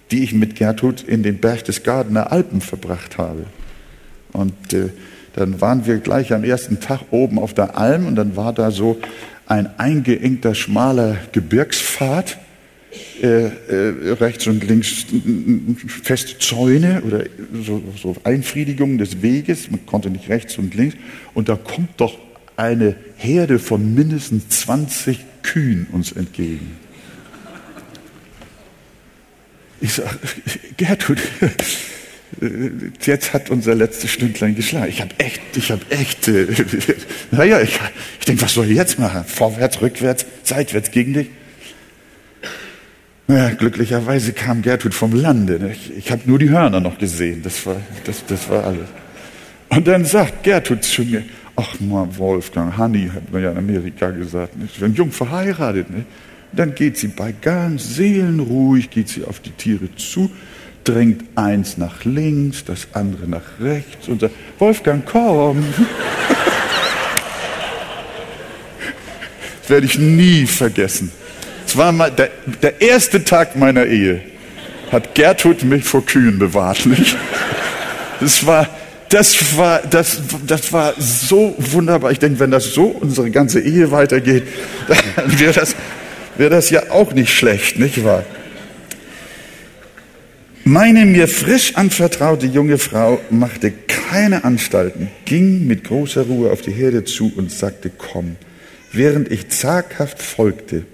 die 0.10 0.24
ich 0.24 0.34
mit 0.34 0.56
Gertrud 0.56 1.04
in 1.04 1.22
den 1.22 1.39
Gardener 1.84 2.32
Alpen 2.32 2.62
verbracht 2.62 3.20
habe. 3.20 3.46
Und 4.34 4.74
äh, 4.74 4.89
dann 5.36 5.62
waren 5.62 5.86
wir 5.86 6.00
gleich 6.00 6.34
am 6.34 6.44
ersten 6.44 6.80
Tag 6.80 7.01
oben 7.12 7.38
auf 7.38 7.54
der 7.54 7.77
Alm 7.77 8.08
und 8.08 8.15
dann 8.15 8.36
war 8.36 8.51
da 8.51 8.72
so 8.72 8.98
ein 9.46 9.70
eingeengter, 9.77 10.56
schmaler 10.56 11.18
Gebirgspfad 11.34 12.39
äh, 13.21 13.45
äh, 13.45 14.11
rechts 14.13 14.45
und 14.47 14.63
links 14.67 15.05
feste 15.87 16.37
Zäune 16.37 17.01
oder 17.03 17.25
so, 17.53 17.81
so 18.01 18.15
Einfriedigungen 18.23 18.97
des 18.97 19.21
Weges. 19.21 19.71
Man 19.71 19.85
konnte 19.85 20.09
nicht 20.09 20.29
rechts 20.29 20.57
und 20.57 20.75
links. 20.75 20.95
Und 21.33 21.49
da 21.49 21.55
kommt 21.55 21.89
doch 21.97 22.17
eine 22.57 22.95
Herde 23.17 23.59
von 23.59 23.95
mindestens 23.95 24.49
20 24.49 25.19
Kühen 25.43 25.87
uns 25.91 26.11
entgegen. 26.11 26.77
Ich 29.81 29.93
sage, 29.93 30.17
Gertrud, 30.77 31.19
jetzt 33.05 33.33
hat 33.33 33.49
unser 33.49 33.75
letztes 33.75 34.09
Stündlein 34.11 34.55
geschlagen. 34.55 34.89
Ich 34.89 35.01
habe 35.01 35.13
echt, 35.19 35.41
ich 35.55 35.71
habe 35.71 35.85
echt, 35.89 36.27
äh, 36.27 36.47
naja, 37.31 37.61
ich, 37.61 37.79
ich 38.19 38.25
denke, 38.25 38.41
was 38.41 38.53
soll 38.53 38.69
ich 38.69 38.75
jetzt 38.75 38.99
machen? 38.99 39.23
Vorwärts, 39.25 39.81
rückwärts, 39.81 40.25
seitwärts 40.43 40.91
gegen 40.91 41.13
dich? 41.13 41.27
Ja, 43.27 43.50
glücklicherweise 43.50 44.34
kam 44.34 44.62
Gertrud 44.62 44.94
vom 44.94 45.12
Lande. 45.13 45.60
Ne? 45.60 45.72
Ich, 45.72 45.91
ich 45.98 46.12
habe 46.12 46.22
nur 46.25 46.38
die 46.38 46.51
Hörner 46.51 46.79
noch 46.79 47.00
gesehen. 47.00 47.41
Das 47.41 47.65
war, 47.65 47.77
das, 48.05 48.24
das 48.27 48.48
war 48.50 48.65
alles. 48.65 48.88
Und 49.70 49.88
dann 49.88 50.05
sagt 50.05 50.44
Gertrud 50.44 50.84
zu 50.84 51.01
mir, 51.01 51.24
ach 51.55 51.79
mal 51.79 52.08
Wolfgang, 52.17 52.77
Honey, 52.77 53.10
hat 53.13 53.32
man 53.32 53.41
ja 53.41 53.51
in 53.51 53.58
Amerika 53.58 54.12
gesagt, 54.12 54.55
nicht? 54.58 54.79
wenn 54.79 54.94
jung 54.94 55.12
verheiratet, 55.12 55.89
nicht? 55.89 56.05
dann 56.51 56.75
geht 56.75 56.98
sie 56.98 57.08
bei 57.08 57.32
ganz 57.32 57.96
seelenruhig, 57.96 58.91
geht 58.91 59.10
sie 59.10 59.24
auf 59.24 59.39
die 59.39 59.50
Tiere 59.51 59.89
zu, 59.96 60.29
drängt 60.84 61.24
eins 61.36 61.79
nach 61.79 62.05
links, 62.05 62.63
das 62.63 62.89
andere 62.94 63.27
nach 63.27 63.60
rechts 63.60 64.08
und 64.08 64.22
sagt, 64.22 64.36
Wolfgang, 64.60 65.03
komm. 65.03 65.65
das 69.62 69.70
werde 69.70 69.88
ich 69.88 69.98
nie 69.98 70.46
vergessen. 70.46 71.12
Es 71.65 71.77
war 71.77 71.91
mal 71.91 72.12
der, 72.12 72.29
der 72.62 72.81
erste 72.81 73.24
Tag 73.24 73.55
meiner 73.55 73.86
Ehe. 73.86 74.22
Hat 74.91 75.15
Gertrud 75.15 75.63
mich 75.63 75.84
vor 75.84 76.05
Kühen 76.05 76.39
bewahrt. 76.39 76.86
Nicht? 76.86 77.17
Das 78.19 78.45
war, 78.45 78.69
das 79.10 79.57
war, 79.57 79.81
das, 79.81 80.22
das 80.45 80.72
war 80.72 80.93
so 80.98 81.55
wunderbar. 81.57 82.12
Ich 82.12 82.19
denke, 82.19 82.39
wenn 82.39 82.51
das 82.51 82.74
so 82.74 82.86
unsere 82.86 83.29
ganze 83.31 83.60
Ehe 83.60 83.91
weitergeht, 83.91 84.43
dann 85.15 85.39
wäre 85.39 85.53
das, 85.53 85.75
wäre 86.38 86.50
das 86.50 86.69
ja 86.69 86.91
auch 86.91 87.13
nicht 87.13 87.34
schlecht, 87.34 87.79
nicht 87.79 88.03
wahr? 88.03 88.24
Meine 90.67 91.05
mir 91.05 91.27
frisch 91.27 91.75
anvertraute 91.75 92.48
junge 92.48 92.79
Frau 92.79 93.22
machte 93.29 93.72
keine 94.10 94.43
Anstalten, 94.43 95.10
ging 95.25 95.67
mit 95.67 95.84
großer 95.84 96.24
Ruhe 96.24 96.51
auf 96.51 96.62
die 96.62 96.72
Herde 96.72 97.03
zu 97.03 97.31
und 97.36 97.51
sagte, 97.51 97.91
komm. 97.95 98.38
Während 98.91 99.31
ich 99.31 99.50
zaghaft 99.50 100.24
folgte, 100.24 100.86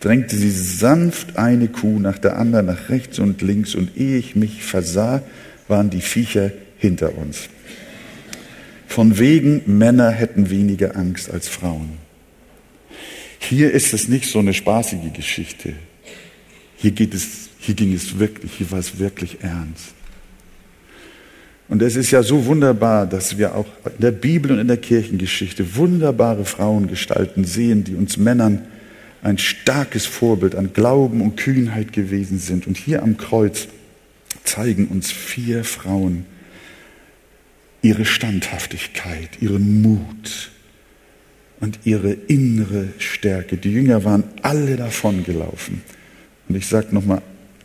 drängte 0.00 0.36
sie 0.36 0.50
sanft 0.50 1.36
eine 1.36 1.68
Kuh 1.68 1.98
nach 1.98 2.18
der 2.18 2.38
anderen 2.38 2.66
nach 2.66 2.88
rechts 2.88 3.18
und 3.18 3.42
links 3.42 3.74
und 3.74 3.96
ehe 3.96 4.18
ich 4.18 4.36
mich 4.36 4.62
versah, 4.62 5.22
waren 5.68 5.90
die 5.90 6.00
Viecher 6.00 6.52
hinter 6.78 7.16
uns. 7.16 7.48
Von 8.86 9.18
wegen 9.18 9.62
Männer 9.66 10.10
hätten 10.10 10.50
weniger 10.50 10.96
Angst 10.96 11.30
als 11.30 11.48
Frauen. 11.48 11.98
Hier 13.38 13.72
ist 13.72 13.92
es 13.92 14.08
nicht 14.08 14.26
so 14.28 14.38
eine 14.38 14.54
spaßige 14.54 15.12
Geschichte. 15.12 15.74
Hier 16.76 16.90
geht 16.92 17.14
es, 17.14 17.48
hier 17.58 17.74
ging 17.74 17.92
es 17.94 18.18
wirklich, 18.18 18.52
hier 18.52 18.70
war 18.70 18.78
es 18.78 18.98
wirklich 18.98 19.38
ernst. 19.42 19.94
Und 21.68 21.82
es 21.82 21.96
ist 21.96 22.12
ja 22.12 22.22
so 22.22 22.46
wunderbar, 22.46 23.06
dass 23.06 23.38
wir 23.38 23.54
auch 23.54 23.66
in 23.84 24.00
der 24.00 24.12
Bibel 24.12 24.52
und 24.52 24.60
in 24.60 24.68
der 24.68 24.76
Kirchengeschichte 24.76 25.76
wunderbare 25.76 26.44
Frauengestalten 26.44 27.44
sehen, 27.44 27.82
die 27.82 27.96
uns 27.96 28.16
Männern 28.16 28.66
ein 29.26 29.38
starkes 29.38 30.06
Vorbild 30.06 30.54
an 30.54 30.72
Glauben 30.72 31.20
und 31.20 31.36
Kühnheit 31.36 31.92
gewesen 31.92 32.38
sind. 32.38 32.68
Und 32.68 32.76
hier 32.76 33.02
am 33.02 33.16
Kreuz 33.16 33.66
zeigen 34.44 34.86
uns 34.86 35.10
vier 35.10 35.64
Frauen 35.64 36.24
ihre 37.82 38.04
Standhaftigkeit, 38.04 39.30
ihren 39.40 39.82
Mut 39.82 40.52
und 41.58 41.80
ihre 41.82 42.12
innere 42.12 42.88
Stärke. 42.98 43.56
Die 43.56 43.72
Jünger 43.72 44.04
waren 44.04 44.22
alle 44.42 44.76
davon 44.76 45.24
gelaufen. 45.24 45.82
Und 46.48 46.54
ich 46.54 46.68
sage 46.68 46.94
nochmal, 46.94 47.20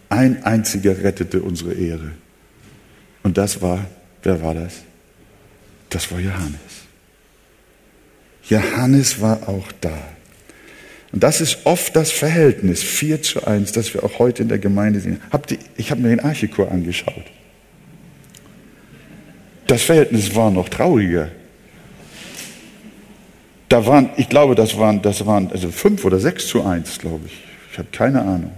ein 0.10 0.44
einziger 0.44 1.04
rettete 1.04 1.44
unsere 1.44 1.74
Ehre. 1.74 2.12
Und 3.22 3.38
das 3.38 3.62
war, 3.62 3.86
wer 4.24 4.42
war 4.42 4.56
das? 4.56 4.82
Das 5.90 6.12
war 6.12 6.20
Johannes. 6.20 6.58
Johannes 8.50 9.22
war 9.22 9.48
auch 9.48 9.72
da. 9.80 9.98
Und 11.12 11.24
das 11.24 11.42
ist 11.42 11.66
oft 11.66 11.96
das 11.96 12.12
Verhältnis 12.12 12.82
4 12.84 13.22
zu 13.22 13.46
1, 13.46 13.74
das 13.74 13.94
wir 13.94 14.04
auch 14.04 14.20
heute 14.20 14.44
in 14.44 14.50
der 14.50 14.60
Gemeinde 14.60 15.00
sehen. 15.02 15.20
Habt 15.32 15.52
ihr, 15.52 15.58
ich 15.76 15.92
habe 15.92 16.02
mir 16.02 16.10
den 16.10 16.22
Archichor 16.22 16.72
angeschaut. 16.72 17.26
Das 19.68 19.84
Verhältnis 19.84 20.36
war 20.36 20.52
noch 20.52 20.70
trauriger. 20.70 21.32
Da 23.68 23.86
waren, 23.86 24.10
ich 24.18 24.30
glaube, 24.30 24.56
das 24.56 24.78
waren, 24.78 25.02
das 25.02 25.26
waren 25.26 25.52
also 25.52 25.72
5 25.72 26.04
oder 26.06 26.20
6 26.20 26.48
zu 26.48 26.64
1, 26.66 27.00
glaube 27.00 27.26
ich. 27.26 27.34
Ich 27.72 27.78
habe 27.78 27.88
keine 27.92 28.22
Ahnung. 28.22 28.52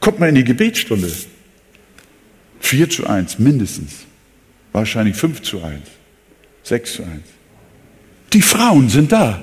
Kommt 0.00 0.18
mal 0.18 0.28
in 0.28 0.34
die 0.34 0.44
Gebetsstunde. 0.44 1.10
4 2.60 2.90
zu 2.90 3.06
1, 3.06 3.38
mindestens. 3.38 3.92
Wahrscheinlich 4.72 5.16
5 5.16 5.42
zu 5.42 5.62
1. 5.62 5.80
6 6.62 6.92
zu 6.92 7.02
1. 7.02 7.12
Die 8.32 8.42
Frauen 8.42 8.88
sind 8.88 9.12
da. 9.12 9.42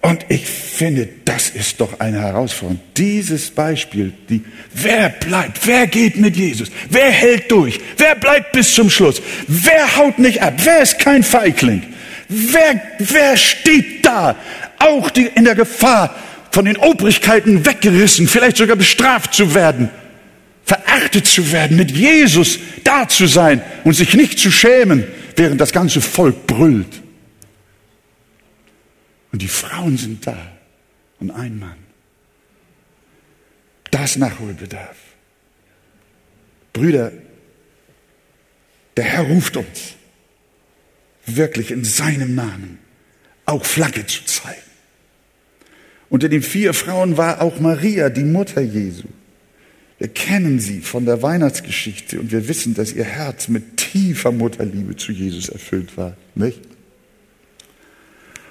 Und 0.00 0.26
ich 0.28 0.46
finde, 0.46 1.08
das 1.24 1.50
ist 1.50 1.80
doch 1.80 1.98
eine 1.98 2.20
Herausforderung. 2.20 2.80
Dieses 2.96 3.50
Beispiel, 3.50 4.12
die, 4.28 4.44
wer 4.72 5.08
bleibt, 5.08 5.66
wer 5.66 5.88
geht 5.88 6.16
mit 6.16 6.36
Jesus, 6.36 6.70
wer 6.88 7.10
hält 7.10 7.50
durch, 7.50 7.80
wer 7.96 8.14
bleibt 8.14 8.52
bis 8.52 8.74
zum 8.74 8.90
Schluss, 8.90 9.20
wer 9.48 9.96
haut 9.96 10.18
nicht 10.18 10.40
ab, 10.40 10.54
wer 10.62 10.82
ist 10.82 11.00
kein 11.00 11.24
Feigling, 11.24 11.82
wer, 12.28 12.80
wer 13.00 13.36
steht 13.36 14.06
da, 14.06 14.36
auch 14.78 15.10
die, 15.10 15.28
in 15.34 15.44
der 15.44 15.56
Gefahr, 15.56 16.14
von 16.52 16.64
den 16.64 16.76
Obrigkeiten 16.76 17.66
weggerissen, 17.66 18.28
vielleicht 18.28 18.56
sogar 18.56 18.76
bestraft 18.76 19.34
zu 19.34 19.54
werden, 19.54 19.90
verachtet 20.64 21.26
zu 21.26 21.52
werden, 21.52 21.76
mit 21.76 21.90
Jesus 21.90 22.58
da 22.84 23.08
zu 23.08 23.26
sein 23.26 23.62
und 23.84 23.94
sich 23.94 24.14
nicht 24.14 24.38
zu 24.38 24.50
schämen, 24.50 25.04
während 25.36 25.60
das 25.60 25.72
ganze 25.72 26.00
Volk 26.00 26.46
brüllt. 26.46 27.02
Und 29.32 29.42
die 29.42 29.48
Frauen 29.48 29.96
sind 29.96 30.26
da 30.26 30.58
und 31.20 31.30
ein 31.30 31.58
Mann. 31.58 31.76
Das 33.90 34.16
Nachholbedarf. 34.16 34.96
Brüder, 36.72 37.12
der 38.96 39.04
Herr 39.04 39.22
ruft 39.24 39.56
uns, 39.56 39.94
wirklich 41.26 41.70
in 41.70 41.84
seinem 41.84 42.34
Namen 42.34 42.78
auch 43.44 43.64
Flagge 43.64 44.06
zu 44.06 44.24
zeigen. 44.24 44.62
Unter 46.10 46.28
den 46.28 46.42
vier 46.42 46.72
Frauen 46.72 47.16
war 47.16 47.42
auch 47.42 47.60
Maria, 47.60 48.08
die 48.08 48.24
Mutter 48.24 48.60
Jesu. 48.60 49.08
Wir 49.98 50.08
kennen 50.08 50.60
sie 50.60 50.80
von 50.80 51.04
der 51.04 51.22
Weihnachtsgeschichte 51.22 52.20
und 52.20 52.30
wir 52.30 52.46
wissen, 52.48 52.74
dass 52.74 52.92
ihr 52.92 53.04
Herz 53.04 53.48
mit 53.48 53.76
tiefer 53.76 54.30
Mutterliebe 54.30 54.96
zu 54.96 55.12
Jesus 55.12 55.48
erfüllt 55.48 55.96
war, 55.96 56.16
nicht? 56.34 56.60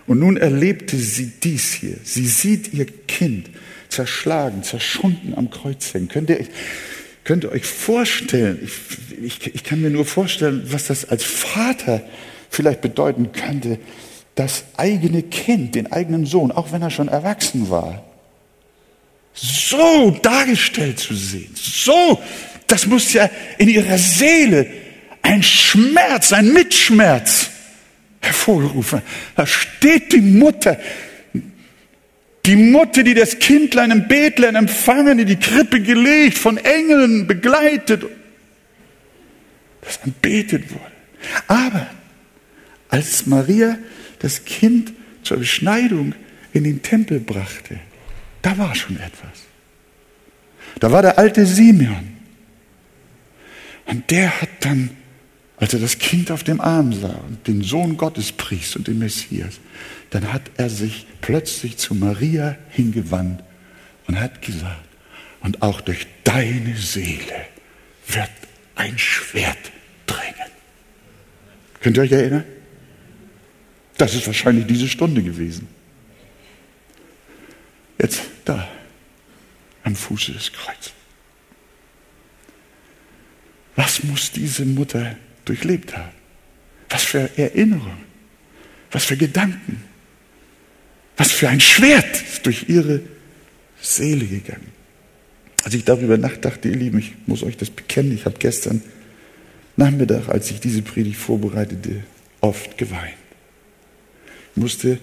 Und 0.07 0.19
nun 0.19 0.37
erlebte 0.37 0.95
sie 0.95 1.33
dies 1.43 1.73
hier. 1.73 1.97
Sie 2.03 2.25
sieht 2.25 2.73
ihr 2.73 2.85
Kind 2.85 3.49
zerschlagen, 3.89 4.63
zerschunden 4.63 5.33
am 5.35 5.49
Kreuz 5.49 5.93
hängen. 5.93 6.07
Könnt 6.07 6.29
ihr, 6.29 6.39
könnt 7.25 7.43
ihr 7.43 7.51
euch 7.51 7.65
vorstellen, 7.65 8.59
ich, 8.63 9.21
ich, 9.21 9.55
ich 9.55 9.63
kann 9.65 9.81
mir 9.81 9.89
nur 9.89 10.05
vorstellen, 10.05 10.63
was 10.67 10.87
das 10.87 11.05
als 11.05 11.23
Vater 11.23 12.01
vielleicht 12.49 12.81
bedeuten 12.81 13.33
könnte, 13.33 13.79
das 14.35 14.63
eigene 14.77 15.23
Kind, 15.23 15.75
den 15.75 15.91
eigenen 15.91 16.25
Sohn, 16.25 16.51
auch 16.51 16.71
wenn 16.71 16.81
er 16.81 16.91
schon 16.91 17.09
erwachsen 17.09 17.69
war, 17.69 18.05
so 19.33 20.11
dargestellt 20.21 20.99
zu 20.99 21.15
sehen. 21.15 21.53
So, 21.55 22.21
das 22.67 22.85
muss 22.85 23.13
ja 23.13 23.29
in 23.57 23.67
ihrer 23.67 23.97
Seele 23.97 24.67
ein 25.21 25.43
Schmerz, 25.43 26.31
ein 26.31 26.53
Mitschmerz 26.53 27.49
hervorgerufen. 28.27 29.01
Da 29.35 29.45
steht 29.45 30.13
die 30.13 30.21
Mutter, 30.21 30.79
die 32.45 32.55
Mutter, 32.55 33.03
die 33.03 33.13
das 33.13 33.39
Kindlein 33.39 33.91
im 33.91 34.07
Bethlehem 34.07 34.55
empfangen, 34.55 35.19
in 35.19 35.27
die 35.27 35.35
Krippe 35.35 35.81
gelegt, 35.81 36.37
von 36.37 36.57
Engeln 36.57 37.27
begleitet, 37.27 38.05
das 39.81 40.01
anbetet 40.03 40.71
wurde. 40.71 40.91
Aber 41.47 41.87
als 42.89 43.25
Maria 43.25 43.77
das 44.19 44.45
Kind 44.45 44.93
zur 45.23 45.37
Beschneidung 45.37 46.15
in 46.53 46.63
den 46.63 46.81
Tempel 46.81 47.19
brachte, 47.19 47.79
da 48.41 48.57
war 48.57 48.73
schon 48.75 48.95
etwas. 48.95 49.47
Da 50.79 50.91
war 50.91 51.01
der 51.01 51.17
alte 51.17 51.45
Simeon. 51.45 52.15
Und 53.85 54.09
der 54.11 54.41
hat 54.41 54.49
dann 54.61 54.91
als 55.57 55.73
er 55.73 55.79
das 55.79 55.97
Kind 55.97 56.31
auf 56.31 56.43
dem 56.43 56.61
Arm 56.61 56.93
sah 56.93 57.19
und 57.27 57.47
den 57.47 57.63
Sohn 57.63 57.97
Gottes 57.97 58.31
pries 58.31 58.75
und 58.75 58.87
den 58.87 58.99
Messias, 58.99 59.59
dann 60.11 60.31
hat 60.31 60.43
er 60.57 60.69
sich 60.69 61.07
plötzlich 61.21 61.77
zu 61.77 61.95
Maria 61.95 62.55
hingewandt 62.69 63.43
und 64.07 64.19
hat 64.19 64.41
gesagt, 64.41 64.85
und 65.41 65.61
auch 65.61 65.81
durch 65.81 66.05
deine 66.23 66.77
Seele 66.77 67.45
wird 68.07 68.29
ein 68.75 68.97
Schwert 68.97 69.71
drängen. 70.05 70.51
Könnt 71.81 71.97
ihr 71.97 72.03
euch 72.03 72.11
erinnern? 72.11 72.45
Das 73.97 74.13
ist 74.13 74.27
wahrscheinlich 74.27 74.67
diese 74.67 74.87
Stunde 74.87 75.23
gewesen. 75.23 75.67
Jetzt 77.99 78.21
da, 78.45 78.67
am 79.83 79.95
Fuße 79.95 80.33
des 80.33 80.53
Kreuzes. 80.53 80.93
Was 83.75 84.03
muss 84.03 84.31
diese 84.31 84.65
Mutter 84.65 85.15
durchlebt 85.47 85.95
haben. 85.95 86.11
Was 86.89 87.03
für 87.03 87.37
Erinnerungen, 87.37 88.05
was 88.91 89.05
für 89.05 89.17
Gedanken, 89.17 89.83
was 91.17 91.31
für 91.31 91.49
ein 91.49 91.59
Schwert 91.59 92.21
ist 92.21 92.45
durch 92.45 92.69
ihre 92.69 93.01
Seele 93.81 94.25
gegangen. 94.25 94.71
Als 95.63 95.73
ich 95.73 95.83
darüber 95.83 96.17
nachdachte, 96.17 96.69
ihr 96.69 96.75
Lieben, 96.75 96.99
ich 96.99 97.13
muss 97.25 97.43
euch 97.43 97.57
das 97.57 97.69
bekennen, 97.69 98.13
ich 98.13 98.25
habe 98.25 98.37
gestern 98.39 98.81
Nachmittag, 99.75 100.29
als 100.29 100.49
ich 100.49 100.59
diese 100.59 100.81
Predigt 100.81 101.17
vorbereitete, 101.17 102.03
oft 102.41 102.77
geweint. 102.77 103.17
Ich 104.55 104.61
musste 104.61 104.99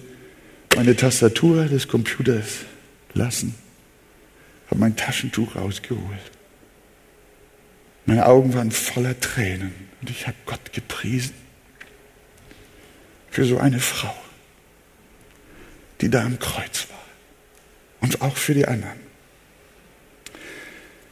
meine 0.75 0.95
Tastatur 0.95 1.65
des 1.65 1.87
Computers 1.87 2.65
lassen, 3.13 3.55
habe 4.67 4.79
mein 4.79 4.95
Taschentuch 4.95 5.55
rausgeholt. 5.55 6.34
Meine 8.05 8.25
Augen 8.25 8.53
waren 8.53 8.71
voller 8.71 9.19
Tränen. 9.19 9.73
Und 10.01 10.09
ich 10.09 10.27
habe 10.27 10.37
Gott 10.45 10.73
gepriesen 10.73 11.33
für 13.31 13.45
so 13.45 13.57
eine 13.57 13.79
Frau, 13.79 14.15
die 16.01 16.09
da 16.09 16.23
am 16.23 16.39
Kreuz 16.39 16.87
war. 16.89 17.03
Und 18.01 18.21
auch 18.21 18.37
für 18.37 18.53
die 18.53 18.67
anderen. 18.67 18.99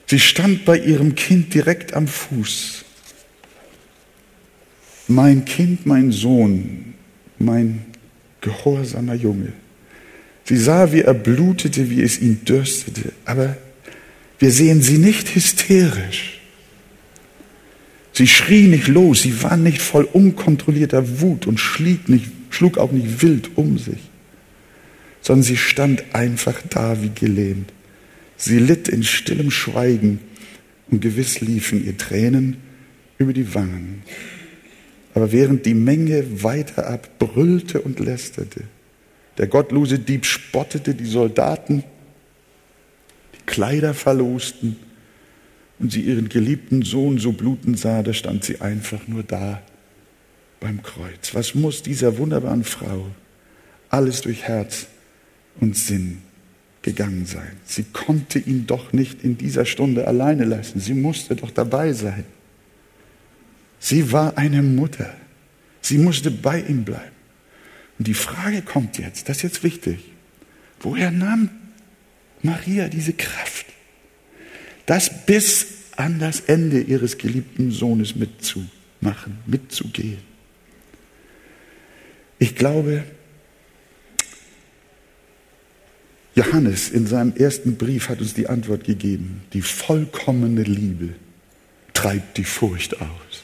Sie 0.06 0.19
stand 0.19 0.63
bei 0.63 0.77
ihrem 0.77 1.15
Kind 1.15 1.53
direkt 1.53 1.93
am 1.95 2.08
Fuß. 2.08 2.86
Mein 5.08 5.43
Kind, 5.43 5.86
mein 5.86 6.12
Sohn, 6.12 6.93
mein 7.39 7.86
gehorsamer 8.41 9.15
Junge. 9.15 9.53
Sie 10.45 10.58
sah, 10.58 10.91
wie 10.91 11.01
er 11.01 11.13
blutete, 11.13 11.89
wie 11.89 12.03
es 12.03 12.19
ihn 12.19 12.45
dürstete, 12.45 13.13
aber 13.25 13.58
wir 14.39 14.51
sehen 14.51 14.82
sie 14.82 14.97
nicht 14.97 15.34
hysterisch. 15.34 16.42
Sie 18.13 18.28
schrie 18.28 18.67
nicht 18.67 18.88
los, 18.88 19.23
sie 19.23 19.41
war 19.41 19.58
nicht 19.58 19.82
voll 19.82 20.06
unkontrollierter 20.06 21.19
Wut 21.19 21.47
und 21.47 21.60
schlieg 21.60 22.08
nicht, 22.10 22.28
schlug 22.52 22.78
auch 22.78 22.91
nicht 22.91 23.23
wild 23.23 23.58
um 23.58 23.80
sich, 23.80 23.99
sondern 25.21 25.43
sie 25.43 25.58
stand 25.58 26.04
einfach 26.13 26.62
da 26.69 27.02
wie 27.02 27.10
gelähmt. 27.10 27.73
Sie 28.38 28.60
litt 28.60 28.88
in 28.88 29.04
stillem 29.04 29.49
Schweigen 29.49 30.19
und 30.91 31.02
gewiss 31.02 31.41
liefen 31.41 31.84
ihr 31.84 31.97
Tränen 31.97 32.58
über 33.17 33.34
die 33.34 33.56
Wangen. 33.56 34.04
Aber 35.15 35.32
während 35.32 35.65
die 35.65 35.73
Menge 35.73 36.43
weiter 36.43 36.88
ab 36.88 37.17
brüllte 37.17 37.82
und 37.82 37.99
lästerte, 37.99 38.65
der 39.39 39.47
gottlose 39.47 39.97
Dieb 39.97 40.26
spottete 40.26 40.93
die 40.93 41.06
Soldaten, 41.06 41.84
die 43.34 43.45
Kleider 43.47 43.95
verlosten, 43.95 44.76
und 45.84 45.91
sie 45.91 46.00
ihren 46.00 46.30
geliebten 46.30 46.82
Sohn 46.82 47.17
so 47.17 47.34
bluten 47.34 47.76
sah, 47.76 48.04
da 48.04 48.13
stand 48.13 48.46
sie 48.46 48.62
einfach 48.62 49.06
nur 49.10 49.22
da 49.22 49.62
beim 50.62 50.82
Kreuz. 50.82 51.34
Was 51.34 51.56
muss 51.56 51.84
dieser 51.84 52.17
wunderbaren 52.17 52.63
Frau 52.63 53.08
alles 53.89 54.22
durch 54.22 54.43
Herz 54.43 54.88
und 55.60 55.76
Sinn 55.76 56.19
gegangen 56.84 57.26
sein? 57.26 57.52
Sie 57.65 57.84
konnte 57.84 58.39
ihn 58.39 58.65
doch 58.65 58.93
nicht 58.93 59.26
in 59.26 59.38
dieser 59.38 59.65
Stunde 59.65 60.08
alleine 60.08 60.46
lassen. 60.46 60.80
Sie 60.80 60.93
musste 60.93 61.36
doch 61.36 61.52
dabei 61.52 61.91
sein. 61.91 62.24
Sie 63.78 64.13
war 64.13 64.38
eine 64.38 64.62
Mutter. 64.62 65.13
Sie 65.82 65.98
musste 65.98 66.32
bei 66.32 66.62
ihm 66.62 66.86
bleiben. 66.86 67.12
Und 68.00 68.08
die 68.08 68.13
Frage 68.13 68.62
kommt 68.62 68.98
jetzt, 69.00 69.28
das 69.28 69.38
ist 69.38 69.43
jetzt 69.43 69.63
wichtig. 69.65 70.00
Woher 70.80 71.12
nahm 71.12 71.50
Maria 72.41 72.88
diese 72.88 73.12
Kraft? 73.12 73.65
das 74.86 75.26
bis 75.26 75.65
an 75.97 76.19
das 76.19 76.41
Ende 76.41 76.82
ihres 76.82 77.17
geliebten 77.17 77.71
Sohnes 77.71 78.15
mitzumachen, 78.15 79.38
mitzugehen. 79.45 80.19
Ich 82.39 82.56
glaube, 82.56 83.03
Johannes 86.36 86.89
in 86.89 87.06
seinem 87.06 87.36
ersten 87.36 87.75
Brief 87.75 88.10
hat 88.10 88.19
uns 88.19 88.34
die 88.34 88.47
Antwort 88.47 88.84
gegeben. 88.84 89.43
Die 89.53 89.62
vollkommene 89.62 90.63
Liebe 90.63 91.10
treibt 91.93 92.38
die 92.38 92.43
Furcht 92.43 92.99
aus. 92.99 93.43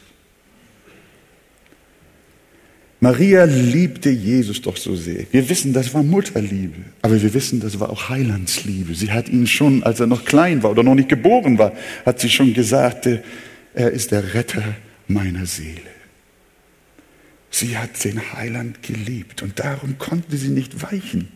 Maria 3.02 3.46
liebte 3.46 4.10
Jesus 4.10 4.62
doch 4.62 4.76
so 4.76 4.94
sehr. 4.96 5.26
Wir 5.32 5.48
wissen, 5.48 5.72
das 5.72 5.94
war 5.94 6.04
Mutterliebe, 6.04 6.80
aber 7.02 7.22
wir 7.22 7.34
wissen, 7.34 7.62
das 7.62 7.80
war 7.80 7.90
auch 7.90 8.10
Heilandsliebe. 8.10 8.94
Sie 8.94 9.12
hat 9.12 9.30
ihn 9.30 9.48
schon, 9.48 9.84
als 9.84 10.02
er 10.02 10.08
noch 10.08 10.26
klein 10.26 10.64
war 10.64 10.72
oder 10.72 10.84
noch 10.84 10.96
nicht 10.96 11.08
geboren 11.08 11.58
war, 11.58 11.72
hat 12.06 12.20
sie 12.20 12.30
schon 12.30 12.54
gesagt, 12.54 13.08
er 13.74 13.92
ist 13.92 14.12
der 14.12 14.34
Retter 14.34 14.76
meiner 15.08 15.46
Seele. 15.46 15.80
Sie 17.52 17.78
hat 17.78 18.04
den 18.04 18.34
Heiland 18.34 18.84
geliebt 18.84 19.44
und 19.44 19.60
darum 19.60 19.98
konnte 19.98 20.36
sie 20.36 20.50
nicht 20.50 20.84
weichen. 20.84 21.30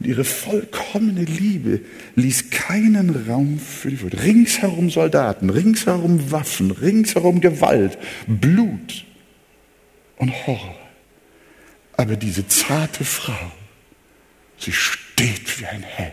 Und 0.00 0.06
ihre 0.06 0.24
vollkommene 0.24 1.24
Liebe 1.24 1.80
ließ 2.16 2.50
keinen 2.50 3.10
Raum 3.28 3.58
für 3.58 3.90
die 3.90 4.02
Wut. 4.02 4.22
Ringsherum 4.22 4.88
Soldaten, 4.88 5.50
ringsherum 5.50 6.30
Waffen, 6.32 6.70
ringsherum 6.70 7.40
Gewalt, 7.40 7.98
Blut 8.26 9.04
und 10.16 10.46
Horror. 10.46 10.76
Aber 11.96 12.16
diese 12.16 12.46
zarte 12.46 13.04
Frau, 13.04 13.52
sie 14.58 14.72
steht 14.72 15.60
wie 15.60 15.66
ein 15.66 15.82
Held. 15.82 16.12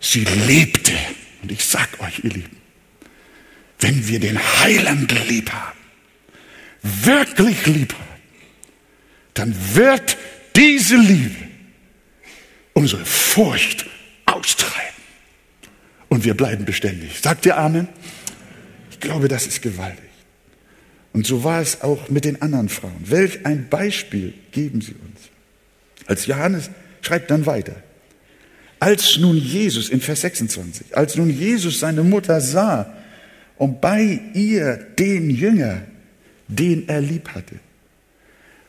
Sie 0.00 0.24
lebte. 0.24 0.92
Und 1.42 1.52
ich 1.52 1.64
sag 1.64 2.00
euch, 2.00 2.20
ihr 2.24 2.30
Lieben, 2.30 2.56
wenn 3.80 4.06
wir 4.08 4.20
den 4.20 4.38
Heiland 4.38 5.12
lieb 5.28 5.52
haben, 5.52 5.78
wirklich 6.82 7.66
lieb 7.66 7.94
haben, 7.94 8.04
dann 9.34 9.54
wird 9.74 10.16
diese 10.56 10.96
Liebe 10.96 11.48
unsere 12.74 13.04
Furcht 13.04 13.86
austreiben. 14.26 14.78
Und 16.08 16.24
wir 16.24 16.34
bleiben 16.34 16.64
beständig. 16.64 17.20
Sagt 17.20 17.46
ihr 17.46 17.56
Amen? 17.56 17.88
Ich 18.90 19.00
glaube, 19.00 19.28
das 19.28 19.46
ist 19.46 19.62
gewaltig. 19.62 20.07
Und 21.18 21.26
so 21.26 21.42
war 21.42 21.60
es 21.60 21.80
auch 21.80 22.10
mit 22.10 22.24
den 22.24 22.40
anderen 22.42 22.68
Frauen. 22.68 22.94
Welch 23.00 23.44
ein 23.44 23.68
Beispiel 23.68 24.34
geben 24.52 24.80
sie 24.80 24.92
uns. 24.92 25.30
Als 26.06 26.26
Johannes 26.26 26.70
schreibt 27.02 27.32
dann 27.32 27.44
weiter. 27.44 27.74
Als 28.78 29.18
nun 29.18 29.36
Jesus, 29.36 29.88
in 29.88 30.00
Vers 30.00 30.20
26, 30.20 30.96
als 30.96 31.16
nun 31.16 31.28
Jesus 31.28 31.80
seine 31.80 32.04
Mutter 32.04 32.40
sah 32.40 32.94
und 33.56 33.80
bei 33.80 34.20
ihr 34.32 34.76
den 34.76 35.28
Jünger, 35.30 35.82
den 36.46 36.88
er 36.88 37.00
lieb 37.00 37.30
hatte. 37.30 37.56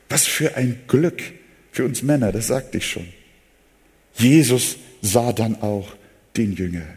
Was 0.09 0.25
für 0.25 0.55
ein 0.55 0.79
Glück 0.88 1.21
für 1.71 1.85
uns 1.85 2.01
Männer, 2.01 2.31
das 2.31 2.47
sagte 2.47 2.79
ich 2.79 2.89
schon. 2.89 3.05
Jesus 4.15 4.77
sah 5.03 5.33
dann 5.33 5.62
auch 5.62 5.95
den 6.35 6.53
Jünger, 6.53 6.88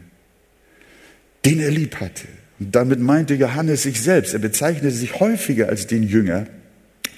den 1.44 1.60
er 1.60 1.70
lieb 1.70 1.96
hatte. 1.96 2.28
Damit 2.70 3.00
meinte 3.00 3.34
Johannes 3.34 3.82
sich 3.82 4.00
selbst. 4.00 4.34
Er 4.34 4.40
bezeichnete 4.40 4.94
sich 4.94 5.20
häufiger 5.20 5.68
als 5.68 5.86
den 5.86 6.02
Jünger, 6.02 6.46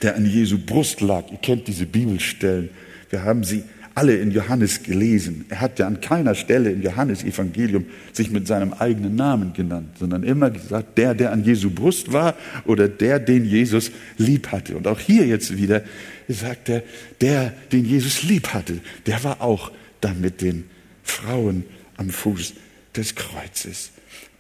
der 0.03 0.17
an 0.17 0.27
Jesu 0.27 0.59
Brust 0.65 1.01
lag. 1.01 1.31
Ihr 1.31 1.39
kennt 1.39 1.67
diese 1.67 1.87
Bibelstellen. 1.87 2.71
Wir 3.11 3.25
haben 3.25 3.45
sie 3.45 3.65
alle 3.95 4.17
in 4.17 4.33
Johannes 4.33 4.83
gelesen. 4.83 5.45
Er 5.49 5.61
hat 5.61 5.79
ja 5.79 5.87
an 5.87 6.01
keiner 6.01 6.35
Stelle 6.35 6.73
im 6.73 6.83
Johannesevangelium 6.83 7.87
sich 8.13 8.31
mit 8.31 8.47
seinem 8.47 8.73
eigenen 8.73 9.15
Namen 9.15 9.53
genannt, 9.53 9.97
sondern 9.99 10.25
immer 10.25 10.51
gesagt, 10.51 10.99
der, 10.99 11.15
der 11.15 11.33
an 11.33 11.45
Jesu 11.45 11.71
Brust 11.71 12.13
war 12.13 12.35
oder 12.65 12.89
der, 12.89 13.21
den 13.21 13.45
Jesus 13.45 13.93
lieb 14.19 14.49
hatte. 14.49 14.77
Und 14.77 14.89
auch 14.89 14.99
hier 14.99 15.27
jetzt 15.27 15.57
wieder 15.57 15.83
sagt 16.29 16.69
er, 16.69 16.83
der, 17.21 17.53
den 17.71 17.85
Jesus 17.85 18.25
lieb 18.25 18.49
hatte, 18.49 18.81
der 19.07 19.23
war 19.23 19.41
auch 19.41 19.71
da 20.01 20.13
mit 20.13 20.43
den 20.43 20.65
Frauen 21.05 21.65
am 21.97 22.11
Fuß 22.11 22.55
des 22.97 23.15
Kreuzes. 23.15 23.91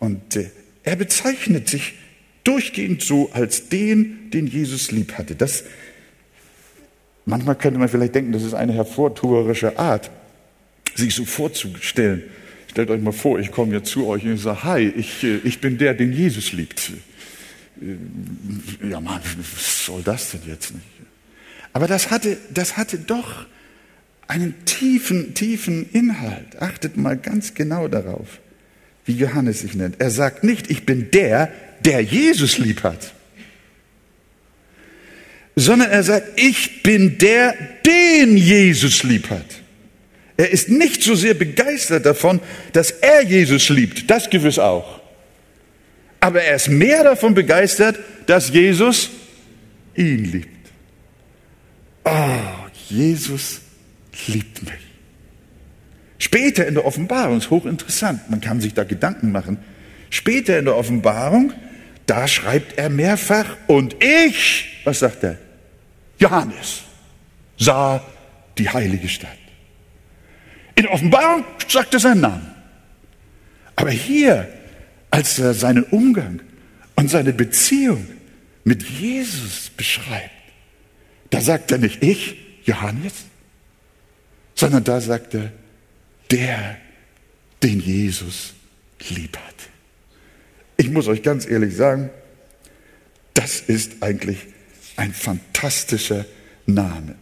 Und 0.01 0.37
äh, 0.37 0.51
er 0.85 0.97
bezeichnet 0.97 1.68
sich 1.68 1.94
durchgehend 2.44 3.03
so 3.03 3.31
als 3.33 3.68
den, 3.68 4.31
den 4.31 4.47
Jesus 4.47 4.90
lieb 4.90 5.14
hatte. 5.14 5.35
Das, 5.35 5.64
manchmal 7.25 7.57
könnte 7.57 7.81
man 7.81 7.88
vielleicht 7.88 8.14
denken, 8.14 8.33
das 8.33 8.42
ist 8.42 8.55
eine 8.55 8.75
hervortuerische 8.75 9.79
Art, 9.79 10.11
sich 10.94 11.14
so 11.14 11.25
vorzustellen. 11.25 12.23
Stellt 12.70 12.90
euch 12.90 13.01
mal 13.01 13.12
vor, 13.12 13.38
ich 13.38 13.51
komme 13.51 13.75
jetzt 13.75 13.90
zu 13.90 14.07
euch 14.07 14.25
und 14.25 14.37
sage, 14.37 14.64
hi, 14.64 14.92
ich, 14.97 15.25
äh, 15.25 15.38
ich 15.44 15.61
bin 15.61 15.79
der, 15.79 15.94
den 15.94 16.12
Jesus 16.12 16.53
liebt. 16.53 16.92
Äh, 17.81 18.90
ja, 18.90 19.01
Mann, 19.01 19.20
was 19.55 19.87
soll 19.87 20.03
das 20.03 20.33
denn 20.33 20.42
jetzt 20.47 20.75
nicht? 20.75 20.85
Aber 21.73 21.87
das 21.87 22.11
hatte, 22.11 22.37
das 22.53 22.77
hatte 22.77 22.99
doch 22.99 23.47
einen 24.29 24.64
tiefen, 24.64 25.35
tiefen 25.35 25.88
Inhalt. 25.90 26.61
Achtet 26.61 26.97
mal 26.97 27.16
ganz 27.16 27.55
genau 27.55 27.88
darauf, 27.88 28.40
wie 29.05 29.12
Johannes 29.12 29.61
sich 29.61 29.75
nennt. 29.75 30.01
Er 30.01 30.11
sagt 30.11 30.45
nicht, 30.45 30.71
ich 30.71 30.87
bin 30.87 31.11
der, 31.11 31.53
der 31.85 32.01
Jesus 32.01 32.59
lieb 32.59 32.83
hat, 32.83 33.12
sondern 35.57 35.90
er 35.90 36.03
sagt, 36.03 36.40
ich 36.40 36.83
bin 36.83 37.19
der, 37.19 37.55
den 37.87 38.37
Jesus 38.37 39.03
lieb 39.03 39.31
hat. 39.31 39.47
Er 40.37 40.51
ist 40.51 40.69
nicht 40.69 41.03
so 41.03 41.14
sehr 41.14 41.35
begeistert 41.35 42.07
davon, 42.07 42.40
dass 42.73 42.90
er 42.90 43.23
Jesus 43.23 43.69
liebt, 43.69 44.11
das 44.11 44.31
gewiss 44.31 44.59
auch. 44.59 45.01
Aber 46.19 46.43
er 46.43 46.57
ist 46.57 46.69
mehr 46.69 47.05
davon 47.05 47.35
begeistert, 47.35 47.99
dass 48.27 48.49
Jesus 48.49 49.11
ihn 49.95 50.25
liebt. 50.25 50.49
Oh, 52.05 52.38
Jesus 52.88 53.61
liebt 54.27 54.62
mich. 54.62 54.84
Später 56.24 56.66
in 56.66 56.72
der 56.72 56.87
Offenbarung, 56.87 57.37
ist 57.37 57.50
hochinteressant, 57.50 58.30
man 58.30 58.40
kann 58.40 58.58
sich 58.58 58.72
da 58.72 58.84
Gedanken 58.84 59.30
machen. 59.30 59.58
Später 60.08 60.58
in 60.58 60.64
der 60.64 60.74
Offenbarung, 60.74 61.52
da 62.06 62.26
schreibt 62.26 62.78
er 62.78 62.88
mehrfach, 62.88 63.58
und 63.66 64.02
ich, 64.02 64.80
was 64.84 65.00
sagt 65.00 65.22
er? 65.22 65.37
Johannes 66.18 66.84
sah 67.58 68.02
die 68.56 68.70
heilige 68.70 69.06
Stadt. 69.06 69.37
In 70.76 70.84
der 70.84 70.92
Offenbarung 70.94 71.44
sagt 71.68 71.92
er 71.92 72.00
seinen 72.00 72.22
Namen. 72.22 72.54
Aber 73.76 73.90
hier, 73.90 74.48
als 75.10 75.38
er 75.38 75.52
seinen 75.52 75.84
Umgang 75.84 76.40
und 76.96 77.10
seine 77.10 77.34
Beziehung 77.34 78.06
mit 78.64 78.82
Jesus 78.82 79.68
beschreibt, 79.76 80.30
da 81.28 81.42
sagt 81.42 81.70
er 81.70 81.76
nicht 81.76 82.02
ich, 82.02 82.37
Johannes, 82.64 83.12
sondern 84.54 84.84
da 84.84 85.02
sagt 85.02 85.34
er, 85.34 85.52
der, 86.35 86.77
den 87.62 87.79
Jesus 87.79 88.55
lieb 89.09 89.37
hat. 89.37 89.55
Ich 90.77 90.90
muss 90.90 91.07
euch 91.07 91.23
ganz 91.23 91.47
ehrlich 91.47 91.77
sagen, 91.77 92.11
das 93.35 93.61
ist 93.61 94.03
eigentlich 94.03 94.38
ein 94.97 95.12
fantastischer 95.12 96.27
Name. 96.66 97.14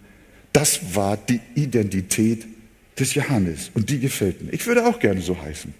Das 0.53 0.95
war 0.95 1.19
die 1.19 1.41
Identität 1.55 2.47
des 2.99 3.15
Johannes 3.15 3.71
und 3.75 3.91
die 3.91 4.01
gefällt 4.01 4.43
mir. 4.43 4.53
Ich 4.53 4.67
würde 4.67 4.87
auch 4.87 4.99
gerne 4.99 5.21
so 5.21 5.41
heißen. 5.41 5.75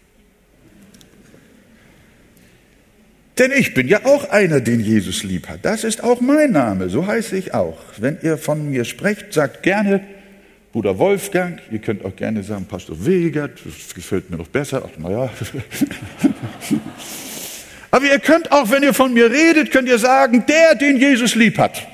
Denn 3.39 3.51
ich 3.53 3.73
bin 3.73 3.89
ja 3.89 4.05
auch 4.05 4.29
einer, 4.29 4.61
den 4.61 4.81
Jesus 4.81 5.23
lieb 5.23 5.49
hat. 5.49 5.65
Das 5.65 5.85
ist 5.85 6.05
auch 6.05 6.21
mein 6.21 6.53
Name, 6.53 6.91
so 6.91 7.07
heiße 7.07 7.35
ich 7.37 7.55
auch. 7.55 7.79
Wenn 7.97 8.19
ihr 8.23 8.37
von 8.37 8.71
mir 8.71 8.85
sprecht, 8.85 9.33
sagt 9.33 9.63
gerne 9.63 10.07
Bruder 10.73 10.99
Wolfgang, 10.99 11.61
ihr 11.71 11.81
könnt 11.81 12.03
auch 12.03 12.17
gerne 12.17 12.43
sagen 12.43 12.65
Pastor 12.65 12.97
Wegert, 13.05 13.61
das 13.63 13.95
gefällt 13.95 14.31
mir 14.31 14.39
noch 14.39 14.49
besser. 14.49 14.83
Ach, 14.87 14.99
naja. 14.99 15.29
Aber 17.91 18.07
ihr 18.07 18.19
könnt 18.19 18.51
auch, 18.51 18.71
wenn 18.71 18.83
ihr 18.83 18.95
von 18.95 19.13
mir 19.13 19.31
redet, 19.31 19.71
könnt 19.71 19.87
ihr 19.87 19.99
sagen, 19.99 20.45
der, 20.49 20.75
den 20.75 20.99
Jesus 20.99 21.35
lieb 21.35 21.59
hat. 21.59 21.87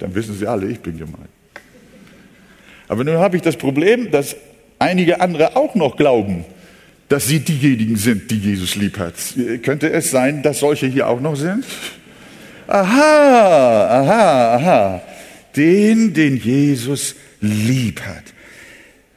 Dann 0.00 0.12
wissen 0.16 0.36
sie 0.36 0.48
alle, 0.48 0.66
ich 0.66 0.80
bin 0.80 0.98
gemeint. 0.98 1.28
Aber 2.88 3.04
nun 3.04 3.18
habe 3.18 3.36
ich 3.36 3.42
das 3.42 3.56
Problem, 3.56 4.10
dass 4.10 4.34
einige 4.80 5.20
andere 5.20 5.54
auch 5.54 5.76
noch 5.76 5.96
glauben, 5.96 6.44
dass 7.08 7.28
sie 7.28 7.38
diejenigen 7.38 7.94
sind, 7.94 8.32
die 8.32 8.38
Jesus 8.38 8.74
lieb 8.74 8.98
hat. 8.98 9.14
Könnte 9.62 9.90
es 9.90 10.10
sein, 10.10 10.42
dass 10.42 10.58
solche 10.58 10.86
hier 10.86 11.06
auch 11.06 11.20
noch 11.20 11.36
sind? 11.36 11.64
Aha, 12.66 13.86
aha, 13.86 14.56
aha. 14.56 15.02
Den, 15.54 16.12
den 16.12 16.36
Jesus 16.36 17.14
lieb 17.46 18.00
hat. 18.02 18.24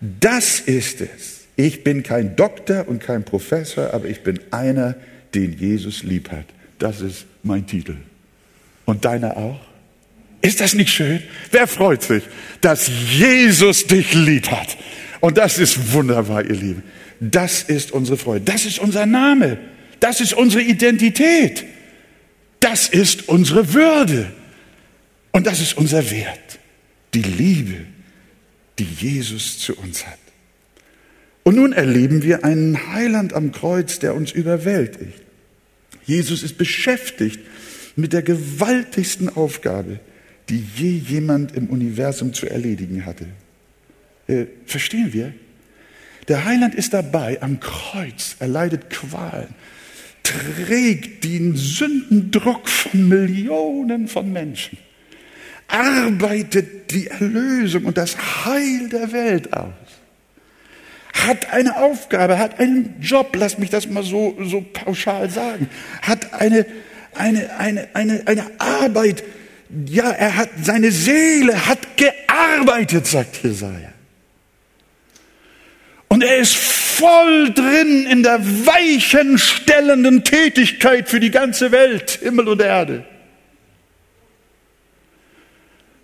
Das 0.01 0.59
ist 0.59 1.01
es. 1.01 1.39
Ich 1.55 1.83
bin 1.83 2.03
kein 2.03 2.35
Doktor 2.35 2.87
und 2.87 3.01
kein 3.01 3.25
Professor, 3.25 3.93
aber 3.93 4.07
ich 4.07 4.21
bin 4.21 4.39
einer, 4.51 4.95
den 5.35 5.57
Jesus 5.57 6.03
lieb 6.03 6.31
hat. 6.31 6.45
Das 6.77 7.01
ist 7.01 7.25
mein 7.43 7.67
Titel. 7.67 7.97
Und 8.85 9.05
deiner 9.05 9.35
auch? 9.35 9.59
Ist 10.41 10.61
das 10.61 10.73
nicht 10.73 10.89
schön? 10.89 11.21
Wer 11.51 11.67
freut 11.67 12.01
sich, 12.01 12.23
dass 12.61 12.89
Jesus 13.17 13.85
dich 13.87 14.13
lieb 14.13 14.49
hat? 14.49 14.77
Und 15.19 15.37
das 15.37 15.57
ist 15.59 15.91
wunderbar, 15.91 16.45
ihr 16.45 16.55
Lieben. 16.55 16.83
Das 17.19 17.63
ist 17.63 17.91
unsere 17.91 18.17
Freude. 18.17 18.45
Das 18.45 18.65
ist 18.65 18.79
unser 18.79 19.05
Name. 19.05 19.57
Das 19.99 20.21
ist 20.21 20.33
unsere 20.33 20.63
Identität. 20.63 21.65
Das 22.61 22.87
ist 22.87 23.27
unsere 23.27 23.73
Würde. 23.73 24.31
Und 25.31 25.45
das 25.45 25.59
ist 25.59 25.77
unser 25.77 26.09
Wert. 26.09 26.59
Die 27.13 27.21
Liebe, 27.21 27.85
die 28.79 28.85
Jesus 28.85 29.59
zu 29.59 29.75
uns 29.75 30.07
hat. 30.07 30.17
Und 31.43 31.55
nun 31.55 31.73
erleben 31.73 32.23
wir 32.23 32.43
einen 32.43 32.93
Heiland 32.93 33.33
am 33.33 33.51
Kreuz, 33.51 33.99
der 33.99 34.15
uns 34.15 34.31
überwältigt. 34.31 35.21
Jesus 36.05 36.43
ist 36.43 36.57
beschäftigt 36.57 37.39
mit 37.95 38.13
der 38.13 38.21
gewaltigsten 38.21 39.29
Aufgabe, 39.29 39.99
die 40.49 40.63
je 40.75 40.91
jemand 40.91 41.55
im 41.55 41.67
Universum 41.67 42.33
zu 42.33 42.47
erledigen 42.47 43.05
hatte. 43.05 43.27
Äh, 44.27 44.45
verstehen 44.65 45.13
wir? 45.13 45.33
Der 46.27 46.45
Heiland 46.45 46.75
ist 46.75 46.93
dabei 46.93 47.41
am 47.41 47.59
Kreuz, 47.59 48.35
er 48.39 48.47
leidet 48.47 48.89
Qualen, 48.89 49.53
trägt 50.23 51.23
den 51.23 51.55
Sündendruck 51.55 52.69
von 52.69 53.07
Millionen 53.07 54.07
von 54.07 54.31
Menschen. 54.31 54.77
Arbeitet 55.69 56.91
die 56.91 57.07
Erlösung 57.07 57.85
und 57.85 57.97
das 57.97 58.17
Heil 58.45 58.89
der 58.89 59.11
Welt 59.11 59.53
aus. 59.53 59.73
Hat 61.13 61.51
eine 61.51 61.77
Aufgabe, 61.77 62.37
hat 62.37 62.59
einen 62.59 62.95
Job, 63.01 63.35
lass 63.35 63.57
mich 63.57 63.69
das 63.69 63.87
mal 63.87 64.03
so, 64.03 64.37
so 64.41 64.61
pauschal 64.61 65.29
sagen, 65.29 65.69
hat 66.01 66.33
eine, 66.33 66.65
eine, 67.13 67.57
eine, 67.57 67.87
eine, 67.93 68.21
eine 68.25 68.45
Arbeit. 68.57 69.23
Ja, 69.85 70.09
er 70.09 70.35
hat, 70.37 70.49
seine 70.61 70.91
Seele 70.91 71.67
hat 71.67 71.79
gearbeitet, 71.97 73.05
sagt 73.05 73.43
Jesaja. 73.43 73.93
Und 76.07 76.23
er 76.23 76.37
ist 76.37 76.55
voll 76.55 77.53
drin 77.53 78.07
in 78.07 78.23
der 78.23 78.39
weichen, 78.65 79.37
stellenden 79.37 80.23
Tätigkeit 80.23 81.07
für 81.07 81.19
die 81.19 81.31
ganze 81.31 81.71
Welt, 81.71 82.19
Himmel 82.21 82.47
und 82.47 82.61
Erde. 82.61 83.05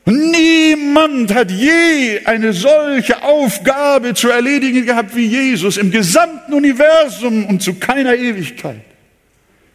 Niemand 0.06 1.34
hat 1.34 1.50
je 1.50 2.22
eine 2.26 2.54
solche 2.54 3.24
Aufgabe 3.24 4.14
zu 4.14 4.30
erledigen 4.30 4.86
gehabt 4.86 5.16
wie 5.16 5.26
Jesus 5.26 5.78
im 5.78 5.90
gesamten 5.90 6.54
Universum 6.54 7.48
und 7.48 7.64
zu 7.64 7.74
keiner 7.76 8.16
Ewigkeit, 8.16 8.82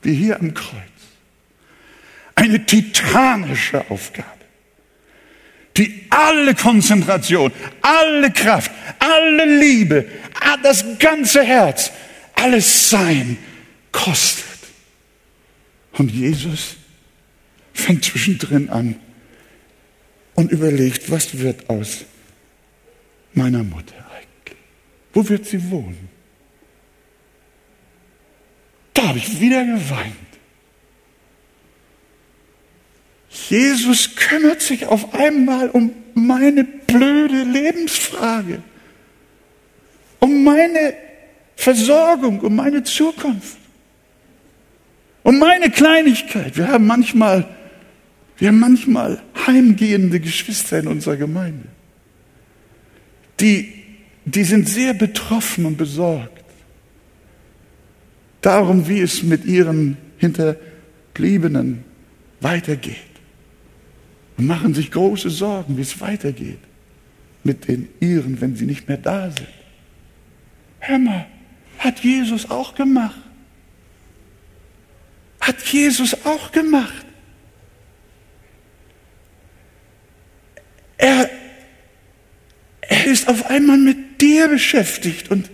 wie 0.03 0.15
hier 0.15 0.39
am 0.39 0.55
Kreuz. 0.55 0.77
Eine 2.37 2.65
titanische 2.65 3.91
Aufgabe, 3.91 4.29
die 5.77 6.07
alle 6.11 6.55
Konzentration, 6.55 7.53
alle 7.83 8.31
Kraft, 8.31 8.71
alle 9.01 9.59
Liebe, 9.59 10.07
das 10.63 10.85
ganze 10.99 11.43
Herz, 11.43 11.91
alles 12.35 12.91
Sein 12.91 13.37
kostet. 13.93 14.45
Und 15.93 16.11
Jesus 16.11 16.77
fängt 17.73 18.05
zwischendrin 18.05 18.69
an, 18.69 18.97
und 20.35 20.51
überlegt, 20.51 21.11
was 21.11 21.39
wird 21.39 21.69
aus 21.69 22.05
meiner 23.33 23.63
Mutter 23.63 23.95
eigentlich? 24.13 24.59
Wo 25.13 25.29
wird 25.29 25.47
sie 25.47 25.71
wohnen? 25.71 26.09
Da 28.95 29.09
habe 29.09 29.19
ich 29.19 29.41
wieder 29.41 29.65
geweint. 29.65 30.15
Jesus 33.49 34.17
kümmert 34.17 34.61
sich 34.61 34.87
auf 34.87 35.15
einmal 35.15 35.71
um 35.71 35.93
meine 36.15 36.65
blöde 36.65 37.45
Lebensfrage, 37.45 38.63
um 40.19 40.45
meine 40.45 40.95
Versorgung, 41.57 42.41
um 42.41 42.57
meine 42.57 42.83
Zukunft, 42.83 43.59
um 45.23 45.39
meine 45.39 45.71
Kleinigkeit. 45.71 46.57
Wir 46.57 46.69
haben 46.69 46.87
manchmal 46.87 47.49
wir 48.41 48.49
haben 48.49 48.59
manchmal 48.59 49.23
heimgehende 49.47 50.19
Geschwister 50.19 50.81
in 50.81 50.89
unserer 50.89 51.17
Gemeinde. 51.17 51.69
Die, 53.39 53.73
die 54.25 54.45
sind 54.45 54.69
sehr 54.69 54.95
betroffen 54.95 55.67
und 55.67 55.77
besorgt. 55.77 56.43
Darum, 58.41 58.89
wie 58.89 59.01
es 59.01 59.23
mit 59.23 59.45
ihren 59.45 59.99
Hinterbliebenen 60.17 61.85
weitergeht. 62.41 62.97
Und 64.39 64.47
machen 64.47 64.75
sich 64.75 64.91
große 64.91 65.29
Sorgen, 65.29 65.77
wie 65.77 65.83
es 65.83 66.01
weitergeht 66.01 66.59
mit 67.43 67.69
den 67.69 67.89
ihren, 68.01 68.41
wenn 68.41 68.57
sie 68.57 68.67
nicht 68.67 68.89
mehr 68.89 68.99
da 68.99 69.31
sind. 69.31 69.49
Hör 70.81 70.99
mal, 70.99 71.27
hat 71.79 72.01
Jesus 72.01 72.51
auch 72.51 72.75
gemacht. 72.75 73.21
Hat 75.41 75.61
Jesus 75.67 76.15
auch 76.25 76.53
gemacht. 76.53 77.07
Er, 80.99 81.31
er 82.83 83.07
ist 83.07 83.20
auf 83.31 83.47
einmal 83.49 83.79
mit 83.79 84.21
dir 84.21 84.49
beschäftigt 84.49 85.31
und 85.31 85.49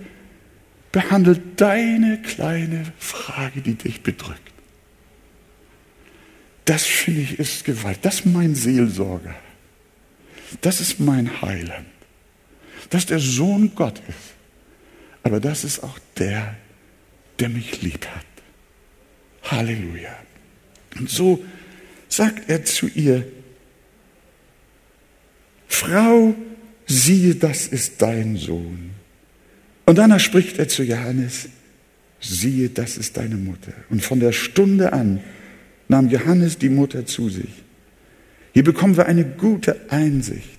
behandelt 0.93 1.61
deine 1.61 2.23
kleine 2.23 2.91
Frage, 2.99 3.61
die 3.61 3.75
dich 3.75 4.03
bedrückt. 4.03 4.41
Das 6.65 6.85
finde 6.85 7.21
ich 7.21 7.39
ist 7.39 7.65
Gewalt. 7.65 7.99
Das 8.03 8.21
ist 8.21 8.27
mein 8.27 8.55
Seelsorger. 8.55 9.35
Das 10.63 10.81
ist 10.81 10.99
mein 10.99 11.43
Heiland. 11.43 11.87
Das 12.91 13.03
ist 13.03 13.11
der 13.11 13.19
Sohn 13.19 13.75
Gottes. 13.75 14.15
Aber 15.23 15.39
das 15.39 15.63
ist 15.63 15.83
auch 15.83 15.99
der, 16.19 16.57
der 17.39 17.51
mich 17.51 17.83
lieb 17.83 18.07
hat. 18.07 19.53
Halleluja. 19.53 20.17
Und 20.99 21.11
so 21.11 21.45
sagt 22.09 22.49
er 22.49 22.65
zu 22.65 22.89
ihr, 22.89 23.27
Frau, 25.69 26.35
siehe, 26.87 27.35
das 27.35 27.67
ist 27.67 28.01
dein 28.01 28.37
Sohn. 28.37 28.91
Und 29.85 29.99
danach 29.99 30.21
spricht 30.21 30.59
er 30.59 30.69
zu 30.69 30.83
Johannes, 30.83 31.49
siehe, 32.21 32.69
das 32.69 32.97
ist 32.97 33.17
deine 33.17 33.37
Mutter. 33.37 33.73
Und 33.91 34.03
von 34.03 34.21
der 34.21 34.33
Stunde 34.33 34.93
an 34.93 35.21
nahm 35.89 36.09
Johannes 36.09 36.59
die 36.59 36.69
Mutter 36.69 37.07
zu 37.07 37.29
sich. 37.29 37.63
Hier 38.53 38.65
bekommen 38.65 38.97
wir 38.97 39.07
eine 39.07 39.25
gute 39.25 39.91
Einsicht 39.91 40.59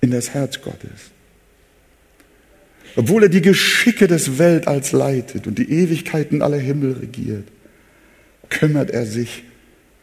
in 0.00 0.10
das 0.10 0.34
Herz 0.34 0.60
Gottes. 0.60 1.10
Obwohl 2.94 3.24
er 3.24 3.28
die 3.28 3.42
Geschicke 3.42 4.06
des 4.06 4.38
Weltalls 4.38 4.92
leitet 4.92 5.46
und 5.46 5.58
die 5.58 5.70
Ewigkeiten 5.70 6.42
aller 6.42 6.58
Himmel 6.58 6.92
regiert, 6.92 7.48
kümmert 8.48 8.90
er 8.90 9.06
sich 9.06 9.44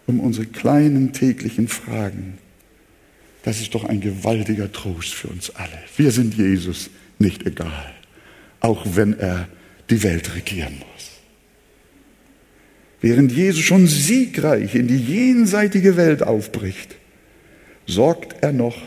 um 0.08 0.20
unsere 0.20 0.46
kleinen 0.46 1.14
täglichen 1.14 1.68
Fragen 1.68 2.38
das 3.46 3.62
ist 3.62 3.76
doch 3.76 3.84
ein 3.84 4.02
gewaltiger 4.02 4.72
Trost 4.72 5.14
für 5.14 5.28
uns 5.28 5.52
alle. 5.52 5.78
Wir 5.98 6.10
sind 6.10 6.36
Jesus 6.36 6.90
nicht 7.20 7.46
egal, 7.46 7.94
auch 8.60 8.84
wenn 8.96 9.20
er 9.20 9.48
die 9.92 10.02
Welt 10.02 10.36
regieren 10.36 10.80
muss. 10.80 11.12
Während 13.02 13.32
Jesus 13.32 13.64
schon 13.64 13.86
siegreich 13.86 14.74
in 14.74 14.88
die 14.88 14.98
jenseitige 14.98 15.96
Welt 15.96 16.24
aufbricht, 16.24 16.96
sorgt 17.86 18.42
er 18.42 18.52
noch 18.52 18.82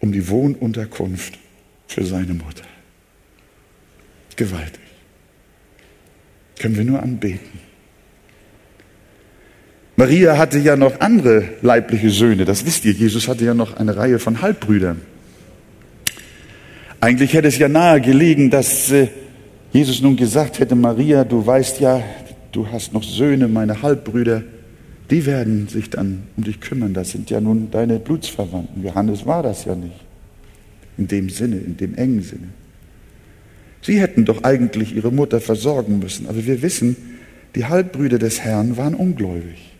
um 0.00 0.10
die 0.10 0.28
Wohnunterkunft 0.28 1.38
für 1.86 2.04
seine 2.04 2.34
Mutter. 2.34 2.66
Gewaltig. 4.34 4.80
Können 6.58 6.76
wir 6.76 6.84
nur 6.84 7.00
anbeten. 7.00 7.60
Maria 9.98 10.38
hatte 10.38 10.60
ja 10.60 10.76
noch 10.76 11.00
andere 11.00 11.42
leibliche 11.60 12.10
Söhne, 12.10 12.44
das 12.44 12.64
wisst 12.64 12.84
ihr. 12.84 12.92
Jesus 12.92 13.26
hatte 13.26 13.44
ja 13.44 13.52
noch 13.52 13.78
eine 13.78 13.96
Reihe 13.96 14.20
von 14.20 14.40
Halbbrüdern. 14.40 15.00
Eigentlich 17.00 17.32
hätte 17.32 17.48
es 17.48 17.58
ja 17.58 17.68
nahe 17.68 18.00
gelegen, 18.00 18.48
dass 18.48 18.92
äh, 18.92 19.08
Jesus 19.72 20.00
nun 20.00 20.14
gesagt 20.14 20.60
hätte, 20.60 20.76
Maria, 20.76 21.24
du 21.24 21.44
weißt 21.44 21.80
ja, 21.80 22.00
du 22.52 22.68
hast 22.68 22.92
noch 22.92 23.02
Söhne, 23.02 23.48
meine 23.48 23.82
Halbbrüder, 23.82 24.44
die 25.10 25.26
werden 25.26 25.66
sich 25.66 25.90
dann 25.90 26.22
um 26.36 26.44
dich 26.44 26.60
kümmern. 26.60 26.94
Das 26.94 27.10
sind 27.10 27.28
ja 27.28 27.40
nun 27.40 27.72
deine 27.72 27.98
Blutsverwandten. 27.98 28.84
Johannes 28.84 29.26
war 29.26 29.42
das 29.42 29.64
ja 29.64 29.74
nicht. 29.74 29.98
In 30.96 31.08
dem 31.08 31.28
Sinne, 31.28 31.56
in 31.56 31.76
dem 31.76 31.96
engen 31.96 32.22
Sinne. 32.22 32.50
Sie 33.82 34.00
hätten 34.00 34.26
doch 34.26 34.44
eigentlich 34.44 34.94
ihre 34.94 35.10
Mutter 35.10 35.40
versorgen 35.40 35.98
müssen. 35.98 36.28
Aber 36.28 36.46
wir 36.46 36.62
wissen, 36.62 36.94
die 37.56 37.64
Halbbrüder 37.64 38.20
des 38.20 38.42
Herrn 38.42 38.76
waren 38.76 38.94
ungläubig. 38.94 39.77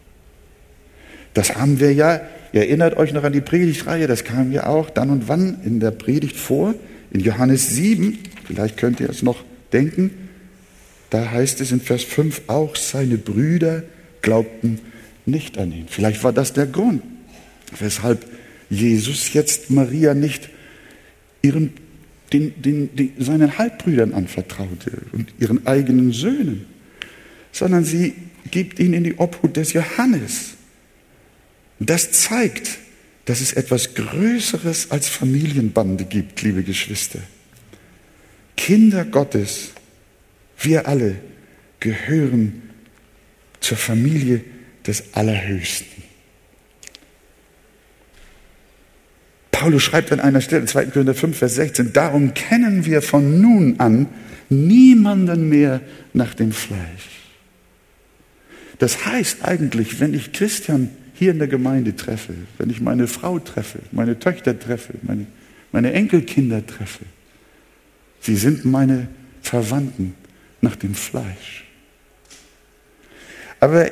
Das 1.38 1.54
haben 1.54 1.78
wir 1.78 1.92
ja, 1.92 2.20
ihr 2.52 2.62
erinnert 2.62 2.96
euch 2.96 3.12
noch 3.12 3.22
an 3.22 3.32
die 3.32 3.40
Predigtreihe, 3.40 4.08
das 4.08 4.24
kam 4.24 4.50
ja 4.50 4.66
auch 4.66 4.90
dann 4.90 5.08
und 5.08 5.28
wann 5.28 5.58
in 5.64 5.78
der 5.78 5.92
Predigt 5.92 6.34
vor, 6.34 6.74
in 7.12 7.20
Johannes 7.20 7.70
7, 7.70 8.18
vielleicht 8.44 8.76
könnt 8.76 8.98
ihr 8.98 9.08
es 9.08 9.22
noch 9.22 9.44
denken, 9.72 10.10
da 11.10 11.30
heißt 11.30 11.60
es 11.60 11.70
in 11.70 11.80
Vers 11.80 12.02
5, 12.02 12.42
auch 12.48 12.74
seine 12.74 13.18
Brüder 13.18 13.84
glaubten 14.20 14.80
nicht 15.26 15.58
an 15.58 15.70
ihn. 15.70 15.84
Vielleicht 15.88 16.24
war 16.24 16.32
das 16.32 16.54
der 16.54 16.66
Grund, 16.66 17.04
weshalb 17.78 18.26
Jesus 18.68 19.32
jetzt 19.32 19.70
Maria 19.70 20.14
nicht 20.14 20.48
ihren, 21.40 21.72
den, 22.32 22.60
den, 22.60 22.96
den, 22.96 23.12
seinen 23.16 23.58
Halbbrüdern 23.58 24.12
anvertraute 24.12 24.90
und 25.12 25.32
ihren 25.38 25.68
eigenen 25.68 26.10
Söhnen, 26.10 26.66
sondern 27.52 27.84
sie 27.84 28.14
gibt 28.50 28.80
ihn 28.80 28.92
in 28.92 29.04
die 29.04 29.18
Obhut 29.18 29.56
des 29.56 29.72
Johannes. 29.72 30.57
Das 31.80 32.10
zeigt, 32.12 32.78
dass 33.24 33.40
es 33.40 33.52
etwas 33.52 33.94
Größeres 33.94 34.90
als 34.90 35.08
Familienbande 35.08 36.04
gibt, 36.04 36.42
liebe 36.42 36.62
Geschwister. 36.62 37.20
Kinder 38.56 39.04
Gottes, 39.04 39.72
wir 40.58 40.88
alle 40.88 41.16
gehören 41.78 42.62
zur 43.60 43.76
Familie 43.76 44.42
des 44.86 45.04
Allerhöchsten. 45.12 46.02
Paulus 49.50 49.82
schreibt 49.82 50.12
an 50.12 50.20
einer 50.20 50.40
Stelle, 50.40 50.66
2. 50.66 50.86
Korinther 50.86 51.14
5, 51.14 51.36
Vers 51.36 51.56
16, 51.56 51.92
darum 51.92 52.32
kennen 52.34 52.86
wir 52.86 53.02
von 53.02 53.40
nun 53.40 53.78
an 53.80 54.06
niemanden 54.48 55.48
mehr 55.48 55.80
nach 56.12 56.34
dem 56.34 56.52
Fleisch. 56.52 56.78
Das 58.78 59.04
heißt 59.04 59.44
eigentlich, 59.44 60.00
wenn 60.00 60.14
ich 60.14 60.32
Christian 60.32 60.90
hier 61.18 61.32
in 61.32 61.38
der 61.38 61.48
Gemeinde 61.48 61.96
treffe, 61.96 62.34
wenn 62.58 62.70
ich 62.70 62.80
meine 62.80 63.08
Frau 63.08 63.38
treffe, 63.40 63.80
meine 63.90 64.18
Töchter 64.18 64.58
treffe, 64.58 64.94
meine, 65.02 65.26
meine 65.72 65.92
Enkelkinder 65.92 66.64
treffe, 66.64 67.04
sie 68.20 68.36
sind 68.36 68.64
meine 68.64 69.08
Verwandten 69.42 70.14
nach 70.60 70.76
dem 70.76 70.94
Fleisch. 70.94 71.64
Aber 73.60 73.90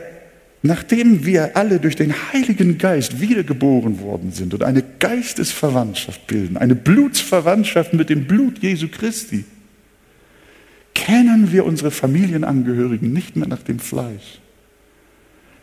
nachdem 0.62 1.25
wir 1.27 1.57
alle 1.57 1.81
durch 1.81 1.97
den 1.97 2.15
Heiligen 2.33 2.79
Geist 2.79 3.21
wiedergeboren 3.21 4.01
worden 4.01 4.31
sind 4.31 4.55
und 4.55 4.62
eine 4.62 4.85
Geistesverwandtschaft 5.01 6.29
bilden, 6.29 6.57
eine 6.57 6.77
Blutsverwandtschaft 6.77 7.93
mit 7.93 8.09
dem 8.09 8.27
Blut 8.27 8.59
Jesu 8.61 8.87
Christi, 8.89 9.45
kennen 10.95 11.51
wir 11.51 11.67
unsere 11.67 11.91
Familienangehörigen 11.91 13.12
nicht 13.12 13.35
mehr 13.35 13.49
nach 13.49 13.62
dem 13.62 13.81
Fleisch, 13.81 14.41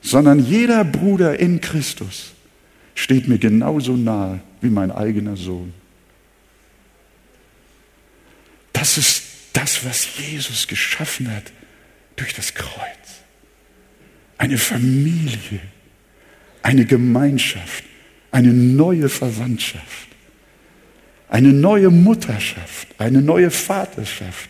sondern 0.04 0.39
jeder 0.39 0.84
Bruder 0.84 1.39
in 1.39 1.62
Christus 1.62 2.34
steht 2.94 3.28
mir 3.28 3.39
genauso 3.39 3.96
nahe 3.96 4.42
wie 4.62 4.70
mein 4.70 4.92
eigener 4.92 5.38
Sohn. 5.38 5.74
Das 8.74 8.98
ist 8.98 9.24
das, 9.54 9.86
was 9.86 10.18
Jesus 10.18 10.68
geschaffen 10.68 11.34
hat 11.34 11.52
durch 12.18 12.34
das 12.34 12.54
Kreuz. 12.54 12.74
Eine 14.38 14.58
Familie, 14.58 15.62
eine 16.62 16.86
Gemeinschaft, 16.86 17.86
eine 18.32 18.52
neue 18.52 19.08
Verwandtschaft, 19.08 20.10
eine 21.30 21.54
neue 21.54 21.89
Mutterschaft, 21.89 22.88
eine 22.98 23.22
neue 23.22 23.52
Vaterschaft, 23.52 24.50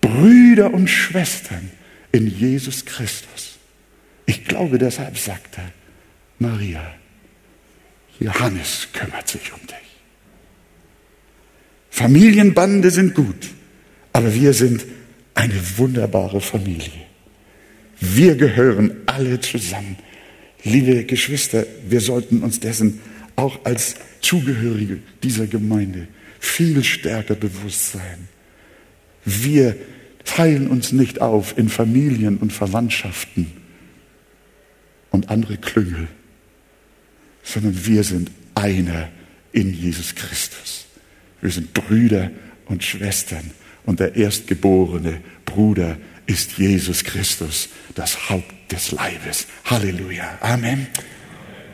Brüder 0.00 0.74
und 0.74 0.88
Schwestern 0.88 1.70
in 2.12 2.26
Jesus 2.26 2.84
Christus. 2.84 3.37
Ich 4.28 4.44
glaube, 4.44 4.76
deshalb 4.76 5.16
sagt 5.16 5.56
er, 5.56 5.72
Maria, 6.38 6.82
Johannes 8.20 8.88
kümmert 8.92 9.26
sich 9.26 9.54
um 9.54 9.60
dich. 9.66 9.88
Familienbande 11.88 12.90
sind 12.90 13.14
gut, 13.14 13.48
aber 14.12 14.34
wir 14.34 14.52
sind 14.52 14.84
eine 15.34 15.78
wunderbare 15.78 16.42
Familie. 16.42 17.06
Wir 18.00 18.36
gehören 18.36 18.92
alle 19.06 19.40
zusammen. 19.40 19.96
Liebe 20.62 21.04
Geschwister, 21.04 21.64
wir 21.88 22.02
sollten 22.02 22.42
uns 22.42 22.60
dessen 22.60 23.00
auch 23.34 23.64
als 23.64 23.94
Zugehörige 24.20 24.98
dieser 25.22 25.46
Gemeinde 25.46 26.06
viel 26.38 26.84
stärker 26.84 27.34
bewusst 27.34 27.92
sein. 27.92 28.28
Wir 29.24 29.74
teilen 30.26 30.68
uns 30.68 30.92
nicht 30.92 31.22
auf 31.22 31.56
in 31.56 31.70
Familien 31.70 32.36
und 32.36 32.52
Verwandtschaften 32.52 33.57
und 35.18 35.30
andere 35.30 35.56
Klüngel, 35.56 36.06
sondern 37.42 37.86
wir 37.86 38.04
sind 38.04 38.30
einer 38.54 39.08
in 39.50 39.74
Jesus 39.74 40.14
Christus. 40.14 40.86
Wir 41.40 41.50
sind 41.50 41.74
Brüder 41.74 42.30
und 42.66 42.84
Schwestern 42.84 43.50
und 43.84 43.98
der 43.98 44.14
erstgeborene 44.14 45.20
Bruder 45.44 45.96
ist 46.26 46.58
Jesus 46.58 47.02
Christus, 47.02 47.68
das 47.96 48.30
Haupt 48.30 48.70
des 48.70 48.92
Leibes. 48.92 49.46
Halleluja. 49.64 50.38
Amen. 50.40 50.86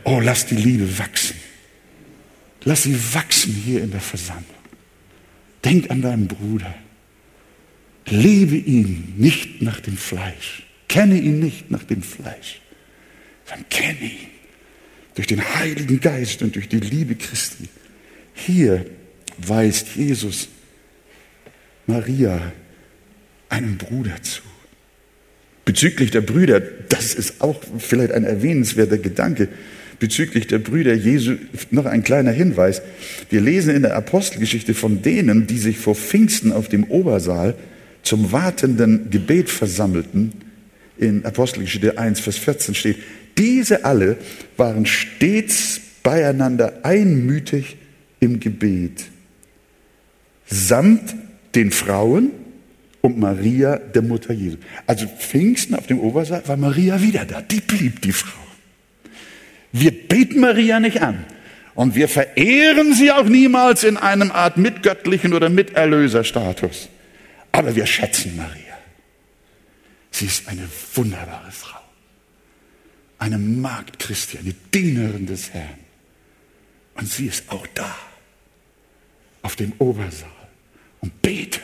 Oh, 0.04 0.20
lass 0.20 0.46
die 0.46 0.56
Liebe 0.56 0.98
wachsen. 0.98 1.36
Lass 2.62 2.84
sie 2.84 2.96
wachsen 3.12 3.52
hier 3.52 3.82
in 3.82 3.90
der 3.90 4.00
Versammlung. 4.00 4.44
Denk 5.64 5.90
an 5.90 6.00
deinen 6.00 6.28
Bruder. 6.28 6.74
Lebe 8.06 8.56
ihn 8.56 9.14
nicht 9.18 9.60
nach 9.60 9.80
dem 9.80 9.98
Fleisch. 9.98 10.62
Kenne 10.88 11.18
ihn 11.18 11.40
nicht 11.40 11.70
nach 11.70 11.82
dem 11.82 12.02
Fleisch. 12.02 12.60
Sondern 13.46 13.68
kenne 13.68 14.00
ihn 14.00 14.28
durch 15.14 15.26
den 15.26 15.42
Heiligen 15.56 16.00
Geist 16.00 16.42
und 16.42 16.54
durch 16.56 16.68
die 16.68 16.80
Liebe 16.80 17.14
Christi. 17.14 17.68
Hier 18.34 18.84
weist 19.38 19.94
Jesus 19.96 20.48
Maria 21.86 22.52
einen 23.48 23.76
Bruder 23.76 24.22
zu. 24.22 24.42
Bezüglich 25.64 26.10
der 26.10 26.20
Brüder, 26.20 26.60
das 26.60 27.14
ist 27.14 27.40
auch 27.40 27.60
vielleicht 27.78 28.12
ein 28.12 28.24
erwähnenswerter 28.24 28.98
Gedanke, 28.98 29.48
bezüglich 29.98 30.46
der 30.46 30.58
Brüder 30.58 30.92
Jesu 30.94 31.36
noch 31.70 31.86
ein 31.86 32.02
kleiner 32.02 32.32
Hinweis. 32.32 32.82
Wir 33.30 33.40
lesen 33.40 33.74
in 33.74 33.82
der 33.82 33.96
Apostelgeschichte 33.96 34.74
von 34.74 35.02
denen, 35.02 35.46
die 35.46 35.58
sich 35.58 35.78
vor 35.78 35.94
Pfingsten 35.94 36.52
auf 36.52 36.68
dem 36.68 36.84
Obersaal 36.84 37.54
zum 38.02 38.32
wartenden 38.32 39.10
Gebet 39.10 39.48
versammelten. 39.48 40.32
In 40.98 41.24
Apostelgeschichte 41.24 41.96
1, 41.96 42.20
Vers 42.20 42.36
14 42.38 42.74
steht, 42.74 42.96
diese 43.38 43.84
alle 43.84 44.16
waren 44.56 44.86
stets 44.86 45.80
beieinander 46.02 46.80
einmütig 46.82 47.76
im 48.20 48.40
Gebet, 48.40 49.04
samt 50.46 51.14
den 51.54 51.70
Frauen 51.70 52.30
und 53.00 53.18
Maria, 53.18 53.76
der 53.76 54.02
Mutter 54.02 54.32
Jesu. 54.32 54.56
Also 54.86 55.06
Pfingsten 55.06 55.74
auf 55.74 55.86
dem 55.86 56.00
Obersaal 56.00 56.46
war 56.46 56.56
Maria 56.56 57.00
wieder 57.00 57.24
da. 57.24 57.42
Die 57.42 57.60
blieb 57.60 58.00
die 58.02 58.12
Frau. 58.12 58.40
Wir 59.72 59.90
beten 59.90 60.40
Maria 60.40 60.80
nicht 60.80 61.02
an. 61.02 61.24
Und 61.74 61.96
wir 61.96 62.08
verehren 62.08 62.94
sie 62.94 63.10
auch 63.10 63.24
niemals 63.24 63.82
in 63.82 63.96
einem 63.96 64.30
Art 64.30 64.56
mitgöttlichen 64.56 65.34
oder 65.34 65.48
Miterlöserstatus. 65.48 66.88
Aber 67.50 67.74
wir 67.74 67.84
schätzen 67.84 68.36
Maria. 68.36 68.78
Sie 70.10 70.26
ist 70.26 70.48
eine 70.48 70.68
wunderbare 70.94 71.50
Frau. 71.50 71.83
Eine 73.24 73.38
Magd 73.38 73.98
Christi, 73.98 74.36
eine 74.36 74.52
Dienerin 74.52 75.24
des 75.24 75.50
Herrn. 75.54 75.78
Und 76.92 77.10
sie 77.10 77.24
ist 77.24 77.50
auch 77.50 77.66
da. 77.68 77.96
Auf 79.40 79.56
dem 79.56 79.72
Obersaal 79.78 80.28
und 81.00 81.22
betet 81.22 81.62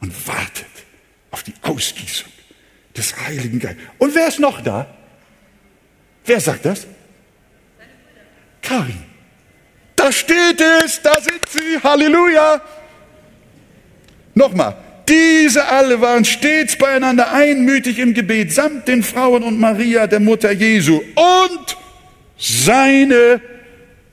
und 0.00 0.28
wartet 0.28 0.66
auf 1.32 1.42
die 1.42 1.54
Ausgießung 1.62 2.30
des 2.96 3.16
Heiligen 3.16 3.58
Geistes. 3.58 3.82
Und 3.98 4.14
wer 4.14 4.28
ist 4.28 4.38
noch 4.38 4.60
da? 4.60 4.86
Wer 6.24 6.40
sagt 6.40 6.64
das? 6.64 6.86
Karin. 8.62 9.02
Da 9.96 10.12
steht 10.12 10.60
es, 10.60 11.02
da 11.02 11.20
sind 11.20 11.48
sie, 11.48 11.82
Halleluja. 11.82 12.62
Nochmal, 14.34 14.76
diese 15.08 15.66
alle 15.68 16.00
waren 16.00 16.24
stets 16.24 16.76
beieinander 16.76 17.32
einmütig 17.32 17.98
im 17.98 18.14
Gebet, 18.14 18.52
samt 18.52 18.88
den 18.88 19.02
Frauen 19.02 19.42
und 19.42 19.58
Maria, 19.58 20.06
der 20.06 20.20
Mutter 20.20 20.52
Jesu 20.52 20.96
und 20.96 21.76
seine 22.38 23.40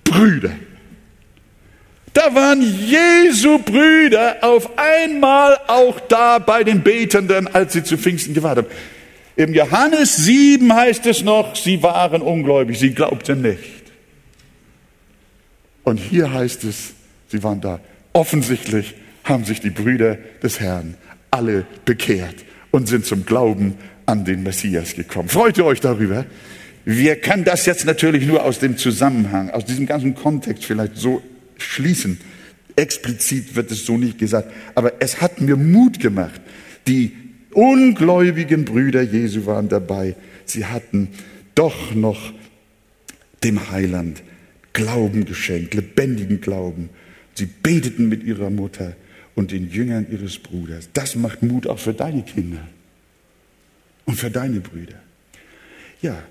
Brüder. 0.03 0.51
Da 2.13 2.35
waren 2.35 2.61
Jesu 2.61 3.57
Brüder 3.57 4.37
auf 4.41 4.77
einmal 4.77 5.57
auch 5.67 5.99
da 6.01 6.37
bei 6.37 6.63
den 6.63 6.83
Betenden, 6.83 7.47
als 7.47 7.73
sie 7.73 7.83
zu 7.83 7.97
Pfingsten 7.97 8.35
gewartet 8.35 8.67
haben. 8.67 8.75
Im 9.35 9.53
Johannes 9.55 10.17
7 10.17 10.71
heißt 10.71 11.07
es 11.07 11.23
noch, 11.23 11.55
sie 11.55 11.81
waren 11.81 12.21
ungläubig, 12.21 12.77
sie 12.77 12.91
glaubten 12.91 13.41
nicht. 13.41 13.83
Und 15.83 15.97
hier 15.97 16.31
heißt 16.31 16.63
es, 16.65 16.93
sie 17.29 17.41
waren 17.41 17.59
da. 17.59 17.79
Offensichtlich 18.13 18.93
haben 19.23 19.45
sich 19.45 19.61
die 19.61 19.69
Brüder 19.69 20.17
des 20.41 20.59
Herrn 20.59 20.95
alle 21.31 21.65
bekehrt 21.85 22.35
und 22.71 22.87
sind 22.87 23.05
zum 23.05 23.25
Glauben 23.25 23.75
an 24.05 24.25
den 24.25 24.43
Messias 24.43 24.95
gekommen. 24.95 25.29
Freut 25.29 25.57
ihr 25.57 25.65
euch 25.65 25.79
darüber? 25.79 26.25
Wir 26.85 27.15
können 27.15 27.45
das 27.45 27.65
jetzt 27.65 27.85
natürlich 27.85 28.25
nur 28.25 28.43
aus 28.43 28.59
dem 28.59 28.77
Zusammenhang, 28.77 29.49
aus 29.49 29.65
diesem 29.65 29.85
ganzen 29.85 30.15
Kontext 30.15 30.65
vielleicht 30.65 30.97
so 30.97 31.21
schließen. 31.57 32.19
Explizit 32.75 33.55
wird 33.55 33.71
es 33.71 33.85
so 33.85 33.97
nicht 33.97 34.17
gesagt. 34.17 34.51
Aber 34.75 34.93
es 34.99 35.21
hat 35.21 35.39
mir 35.39 35.55
Mut 35.55 35.99
gemacht. 35.99 36.41
Die 36.87 37.13
ungläubigen 37.53 38.65
Brüder 38.65 39.01
Jesu 39.01 39.45
waren 39.45 39.69
dabei. 39.69 40.15
Sie 40.45 40.65
hatten 40.65 41.09
doch 41.55 41.93
noch 41.93 42.33
dem 43.43 43.71
Heiland 43.71 44.21
Glauben 44.73 45.25
geschenkt, 45.25 45.75
lebendigen 45.75 46.41
Glauben. 46.41 46.89
Sie 47.35 47.45
beteten 47.45 48.09
mit 48.09 48.23
ihrer 48.23 48.49
Mutter 48.49 48.95
und 49.35 49.51
den 49.51 49.69
Jüngern 49.69 50.07
ihres 50.11 50.37
Bruders. 50.37 50.89
Das 50.93 51.15
macht 51.15 51.43
Mut 51.43 51.67
auch 51.67 51.79
für 51.79 51.93
deine 51.93 52.23
Kinder 52.23 52.67
und 54.05 54.15
für 54.15 54.29
deine 54.29 54.59
Brüder. 54.59 55.01
Ja, 56.01 56.21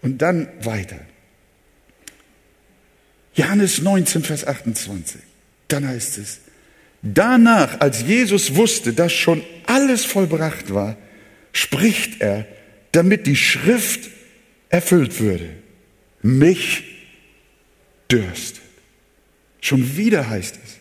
und 0.00 0.18
dann 0.18 0.48
weiter. 0.62 1.00
Johannes 3.34 3.80
19, 3.80 4.22
Vers 4.24 4.46
28. 4.46 5.20
Dann 5.68 5.86
heißt 5.86 6.18
es, 6.18 6.40
danach, 7.02 7.80
als 7.80 8.02
Jesus 8.02 8.54
wusste, 8.56 8.92
dass 8.92 9.12
schon 9.12 9.42
alles 9.66 10.04
vollbracht 10.04 10.74
war, 10.74 10.96
spricht 11.52 12.20
er, 12.20 12.46
damit 12.92 13.26
die 13.26 13.36
Schrift 13.36 14.10
erfüllt 14.68 15.20
würde. 15.20 15.48
Mich 16.22 16.84
dürstet. 18.10 18.62
Schon 19.60 19.96
wieder 19.96 20.28
heißt 20.28 20.58
es, 20.62 20.78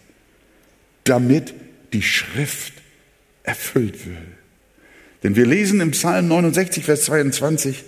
damit 1.03 1.53
die 1.93 2.01
Schrift 2.01 2.73
erfüllt 3.43 4.05
würde. 4.05 4.21
Denn 5.23 5.35
wir 5.35 5.45
lesen 5.45 5.81
im 5.81 5.91
Psalm 5.91 6.27
69, 6.27 6.83
Vers 6.85 7.05
22, 7.05 7.83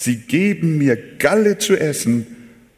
Sie 0.00 0.16
geben 0.16 0.78
mir 0.78 0.96
Galle 1.18 1.58
zu 1.58 1.76
essen 1.76 2.26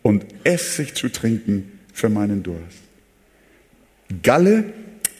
und 0.02 0.24
Essig 0.42 0.94
zu 0.94 1.10
trinken 1.10 1.70
für 1.92 2.08
meinen 2.08 2.42
Durst. 2.42 2.78
Galle 4.22 4.64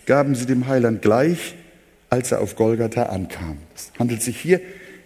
gaben 0.07 0.35
sie 0.35 0.47
dem 0.47 0.67
Heiland 0.67 1.03
gleich, 1.03 1.55
als 2.09 2.33
er 2.33 2.41
auf 2.41 2.57
Golgatha 2.57 3.05
ankam. 3.05 3.59
Es 3.77 3.93
handelt 3.99 4.23
sich 4.23 4.41
hier, 4.41 4.63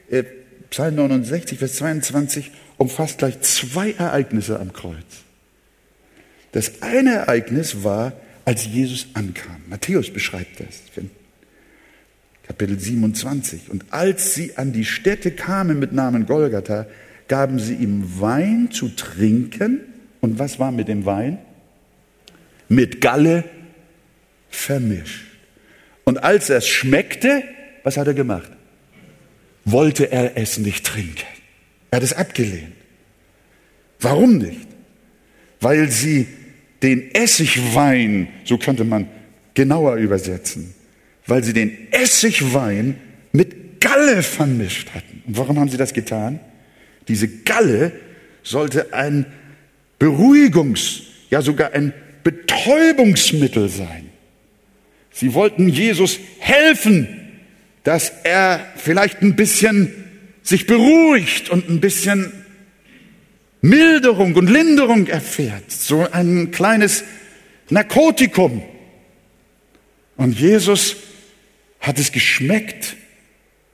äh, 0.09 0.23
Psalm 0.71 0.95
69, 0.95 1.59
Vers 1.59 1.75
22, 1.75 2.53
umfasst 2.79 3.19
gleich 3.19 3.41
zwei 3.41 3.91
Ereignisse 3.93 4.61
am 4.61 4.73
Kreuz. 4.73 5.25
Das 6.53 6.81
eine 6.83 7.15
Ereignis 7.15 7.83
war, 7.83 8.13
als 8.45 8.66
Jesus 8.66 9.09
ankam. 9.14 9.62
Matthäus 9.68 10.11
beschreibt 10.11 10.61
das. 10.61 10.82
Kapitel 12.47 12.78
27. 12.78 13.70
Und 13.70 13.86
als 13.90 14.34
sie 14.34 14.57
an 14.57 14.72
die 14.72 14.84
Stätte 14.84 15.30
kamen 15.30 15.78
mit 15.78 15.92
Namen 15.92 16.26
Golgatha, 16.26 16.86
gaben 17.26 17.59
sie 17.59 17.74
ihm 17.74 18.20
Wein 18.20 18.70
zu 18.70 18.90
trinken. 18.90 19.80
Und 20.20 20.38
was 20.38 20.59
war 20.59 20.70
mit 20.70 20.88
dem 20.88 21.07
Wein? 21.07 21.38
Mit 22.68 23.01
Galle 23.01 23.45
vermischt. 24.51 25.24
Und 26.05 26.22
als 26.22 26.51
er 26.51 26.59
es 26.59 26.68
schmeckte, 26.68 27.42
was 27.82 27.97
hat 27.97 28.07
er 28.07 28.14
gemacht? 28.14 28.51
Wollte 29.64 30.12
er 30.12 30.36
es 30.36 30.59
nicht 30.59 30.84
trinken. 30.84 31.26
Er 31.90 31.97
hat 31.97 32.03
es 32.03 32.12
abgelehnt. 32.12 32.72
Warum 34.01 34.36
nicht? 34.36 34.66
Weil 35.61 35.90
sie 35.90 36.26
den 36.85 37.14
Essigwein, 37.14 38.28
so 38.45 38.59
könnte 38.59 38.85
man 38.85 39.09
genauer 39.55 39.97
übersetzen, 39.97 40.74
weil 41.26 41.43
sie 41.43 41.55
den 41.55 41.91
Essigwein 41.91 42.99
mit 43.32 43.80
Galle 43.80 44.22
vermischt 44.22 44.91
hatten. 44.95 45.22
Und 45.26 45.39
warum 45.39 45.59
haben 45.59 45.70
sie 45.70 45.78
das 45.78 45.95
getan? 45.95 46.41
Diese 47.09 47.26
Galle 47.26 47.93
sollte 48.43 48.93
ein 48.93 49.24
Beruhigungs-, 49.99 51.03
ja 51.30 51.41
sogar 51.41 51.72
ein 51.72 51.95
Betäubungsmittel 52.22 53.70
sein. 53.70 54.11
Sie 55.11 55.32
wollten 55.32 55.68
Jesus 55.68 56.18
helfen, 56.39 57.09
dass 57.82 58.12
er 58.24 58.66
vielleicht 58.76 59.22
ein 59.22 59.37
bisschen 59.37 59.91
sich 60.43 60.66
beruhigt 60.66 61.49
und 61.49 61.70
ein 61.70 61.80
bisschen 61.80 62.43
Milderung 63.65 64.35
und 64.35 64.51
Linderung 64.51 65.07
erfährt. 65.07 65.71
So 65.71 66.07
ein 66.11 66.51
kleines 66.51 67.03
Narkotikum. 67.71 68.62
Und 70.19 70.39
Jesus 70.39 70.97
hat 71.81 71.99
es 71.99 72.12
geschmeckt 72.12 72.95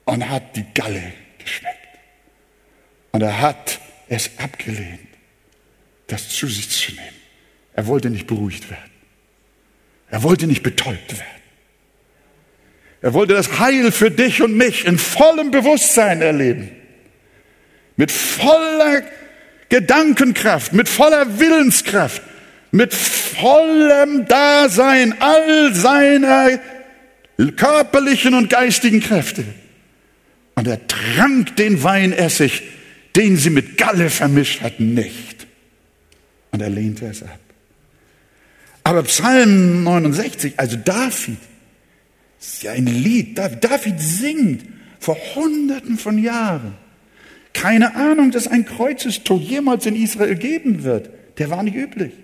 und 0.05 0.29
hat 0.29 0.55
die 0.55 0.65
Galle 0.75 1.03
geschmeckt. 1.39 1.77
Und 3.11 3.23
er 3.23 3.41
hat 3.41 3.81
es 4.09 4.31
abgelehnt, 4.39 5.09
das 6.07 6.29
zu 6.29 6.47
sich 6.47 6.71
zu 6.71 6.93
nehmen. 6.93 7.17
Er 7.75 7.89
wollte 7.89 8.11
nicht 8.11 8.29
beruhigt 8.29 8.71
werden. 8.71 8.93
Er 10.09 10.23
wollte 10.23 10.47
nicht 10.47 10.63
betäubt 10.63 11.19
werden. 11.19 11.43
Er 13.03 13.13
wollte 13.13 13.35
das 13.35 13.59
Heil 13.59 13.91
für 13.91 14.13
dich 14.13 14.41
und 14.41 14.57
mich 14.57 14.85
in 14.85 14.99
vollem 14.99 15.51
Bewusstsein 15.51 16.23
erleben. 16.23 16.71
Mit 17.97 18.13
voller 18.13 19.03
Gedankenkraft, 19.71 20.73
mit 20.73 20.89
voller 20.89 21.39
Willenskraft, 21.41 22.23
mit 22.73 22.93
vollem 22.93 24.27
Dasein 24.27 25.15
all 25.21 25.75
seiner 25.75 26.61
körperlichen 27.57 28.35
und 28.35 28.51
geistigen 28.51 29.01
Kräfte. 29.01 29.45
Und 30.55 30.69
er 30.69 30.87
trank 30.87 31.57
den 31.57 31.83
Weinessig, 31.83 32.63
den 33.17 33.37
sie 33.37 33.51
mit 33.51 33.79
Galle 33.79 34.11
vermischt 34.11 34.61
hatten, 34.61 34.95
nicht. 34.95 35.47
Und 36.51 36.61
er 36.61 36.69
lehnte 36.69 37.07
es 37.07 37.23
ab. 37.23 37.39
Aber 38.83 39.03
Psalm 39.05 39.85
69, 39.85 40.55
also 40.57 40.77
David, 40.77 41.39
ist 42.41 42.63
ja 42.63 42.73
ein 42.73 42.87
Lied. 42.87 43.39
David 43.39 44.01
singt 44.01 44.65
vor 44.99 45.17
Hunderten 45.35 45.99
von 45.99 46.19
Jahren. 46.19 46.75
Keine 47.61 47.95
Ahnung, 47.95 48.31
dass 48.31 48.49
ein 48.49 48.65
Kreuzestod 48.65 49.43
jemals 49.43 49.85
in 49.85 49.95
Israel 49.95 50.35
geben 50.35 50.83
wird. 50.83 51.11
Der 51.37 51.51
war 51.51 51.63
nicht 51.63 51.77
üblich. 51.77 52.15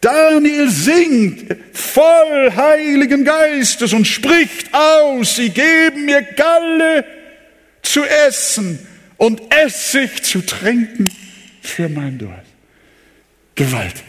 Daniel 0.00 0.70
singt 0.70 1.54
voll 1.74 2.52
Heiligen 2.56 3.26
Geistes 3.26 3.92
und 3.92 4.06
spricht 4.06 4.72
aus, 4.72 5.36
sie 5.36 5.50
geben 5.50 6.06
mir 6.06 6.22
Galle 6.22 7.04
zu 7.82 8.02
essen 8.26 8.78
und 9.18 9.42
Essig 9.54 10.24
zu 10.24 10.40
trinken 10.40 11.04
für 11.60 11.90
mein 11.90 12.16
Durst. 12.16 12.40
Gewaltig. 13.54 14.02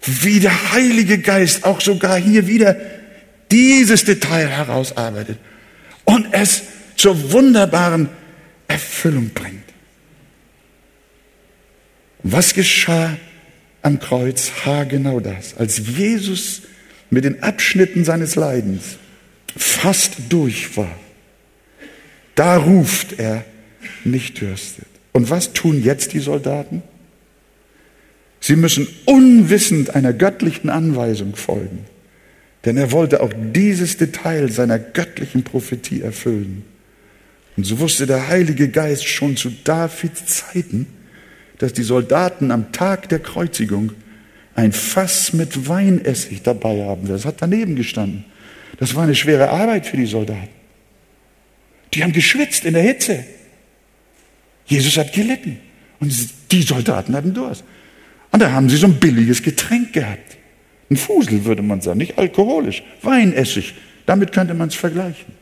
Wie 0.00 0.40
der 0.40 0.72
Heilige 0.72 1.18
Geist 1.18 1.64
auch 1.64 1.82
sogar 1.82 2.16
hier 2.16 2.46
wieder 2.46 2.76
dieses 3.50 4.06
Detail 4.06 4.48
herausarbeitet 4.48 5.38
und 6.06 6.32
es 6.32 6.62
zur 6.96 7.32
wunderbaren 7.32 8.08
Erfüllung 8.68 9.30
bringt. 9.30 9.62
Was 12.22 12.54
geschah 12.54 13.16
am 13.84 14.00
Kreuz 14.00 14.50
genau 14.88 15.20
das. 15.20 15.56
Als 15.58 15.78
Jesus 15.96 16.62
mit 17.10 17.24
den 17.24 17.42
Abschnitten 17.42 18.04
seines 18.04 18.34
Leidens 18.34 18.96
fast 19.56 20.14
durch 20.30 20.76
war, 20.76 20.98
da 22.34 22.56
ruft 22.56 23.18
er, 23.18 23.44
nicht 24.04 24.40
dürstet. 24.40 24.86
Und 25.12 25.30
was 25.30 25.52
tun 25.52 25.82
jetzt 25.84 26.14
die 26.14 26.18
Soldaten? 26.18 26.82
Sie 28.40 28.56
müssen 28.56 28.88
unwissend 29.04 29.94
einer 29.94 30.12
göttlichen 30.12 30.70
Anweisung 30.70 31.36
folgen, 31.36 31.84
denn 32.64 32.76
er 32.76 32.90
wollte 32.90 33.22
auch 33.22 33.32
dieses 33.52 33.96
Detail 33.98 34.50
seiner 34.50 34.78
göttlichen 34.78 35.44
Prophetie 35.44 36.00
erfüllen. 36.00 36.64
Und 37.56 37.64
so 37.64 37.78
wusste 37.78 38.06
der 38.06 38.28
Heilige 38.28 38.68
Geist 38.68 39.06
schon 39.06 39.36
zu 39.36 39.50
Davids 39.50 40.26
Zeiten, 40.26 40.86
dass 41.58 41.72
die 41.72 41.82
Soldaten 41.82 42.50
am 42.50 42.72
Tag 42.72 43.08
der 43.08 43.20
Kreuzigung 43.20 43.92
ein 44.54 44.72
Fass 44.72 45.32
mit 45.32 45.68
Weinessig 45.68 46.42
dabei 46.42 46.84
haben. 46.84 47.08
Das 47.08 47.24
hat 47.24 47.36
daneben 47.40 47.76
gestanden. 47.76 48.24
Das 48.78 48.94
war 48.94 49.04
eine 49.04 49.14
schwere 49.14 49.50
Arbeit 49.50 49.86
für 49.86 49.96
die 49.96 50.06
Soldaten. 50.06 50.48
Die 51.92 52.02
haben 52.02 52.12
geschwitzt 52.12 52.64
in 52.64 52.74
der 52.74 52.82
Hitze. 52.82 53.24
Jesus 54.66 54.96
hat 54.96 55.12
gelitten. 55.12 55.58
Und 56.00 56.12
die 56.50 56.62
Soldaten 56.62 57.14
hatten 57.14 57.34
Durst. 57.34 57.64
Und 58.32 58.40
da 58.40 58.50
haben 58.50 58.68
sie 58.68 58.76
so 58.76 58.86
ein 58.86 58.98
billiges 58.98 59.42
Getränk 59.42 59.92
gehabt. 59.92 60.36
Ein 60.90 60.96
Fusel 60.96 61.44
würde 61.44 61.62
man 61.62 61.80
sagen, 61.80 61.98
nicht 61.98 62.18
alkoholisch. 62.18 62.82
Weinessig. 63.02 63.74
Damit 64.06 64.32
könnte 64.32 64.54
man 64.54 64.68
es 64.68 64.74
vergleichen. 64.74 65.32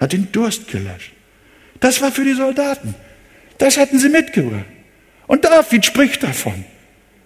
Hat 0.00 0.12
den 0.12 0.30
Durst 0.32 0.68
gelöscht. 0.68 1.12
Das 1.80 2.00
war 2.00 2.10
für 2.12 2.24
die 2.24 2.34
Soldaten. 2.34 2.94
Das 3.58 3.76
hatten 3.76 3.98
sie 3.98 4.08
mitgebracht. 4.08 4.64
Und 5.26 5.44
David 5.44 5.84
spricht 5.84 6.22
davon, 6.22 6.64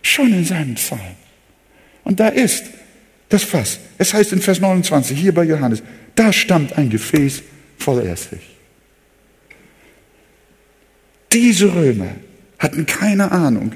schon 0.02 0.32
in 0.32 0.44
seinem 0.44 0.74
Psalm. 0.74 1.00
Und 2.04 2.20
da 2.20 2.28
ist 2.28 2.64
das 3.28 3.44
Fass. 3.44 3.78
Es 3.98 4.12
heißt 4.12 4.32
in 4.32 4.40
Vers 4.40 4.60
29, 4.60 5.18
hier 5.18 5.32
bei 5.32 5.44
Johannes, 5.44 5.82
da 6.14 6.32
stammt 6.32 6.76
ein 6.76 6.90
Gefäß 6.90 7.42
voll 7.78 8.06
Essig. 8.06 8.40
Diese 11.32 11.74
Römer 11.74 12.10
hatten 12.58 12.84
keine 12.84 13.32
Ahnung, 13.32 13.72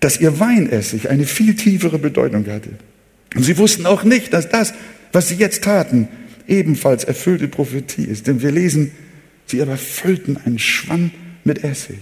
dass 0.00 0.20
ihr 0.20 0.38
Weinessig 0.38 1.08
eine 1.08 1.24
viel 1.24 1.54
tiefere 1.54 1.98
Bedeutung 1.98 2.46
hatte. 2.48 2.70
Und 3.34 3.44
sie 3.44 3.56
wussten 3.56 3.86
auch 3.86 4.04
nicht, 4.04 4.32
dass 4.32 4.48
das, 4.48 4.74
was 5.12 5.28
sie 5.28 5.36
jetzt 5.36 5.64
taten, 5.64 6.08
ebenfalls 6.46 7.04
erfüllte 7.04 7.48
Prophetie 7.48 8.04
ist. 8.04 8.26
Denn 8.26 8.42
wir 8.42 8.50
lesen, 8.50 8.92
sie 9.46 9.60
aber 9.62 9.76
füllten 9.76 10.36
einen 10.36 10.58
Schwamm 10.58 11.10
mit 11.44 11.62
Essig 11.64 12.00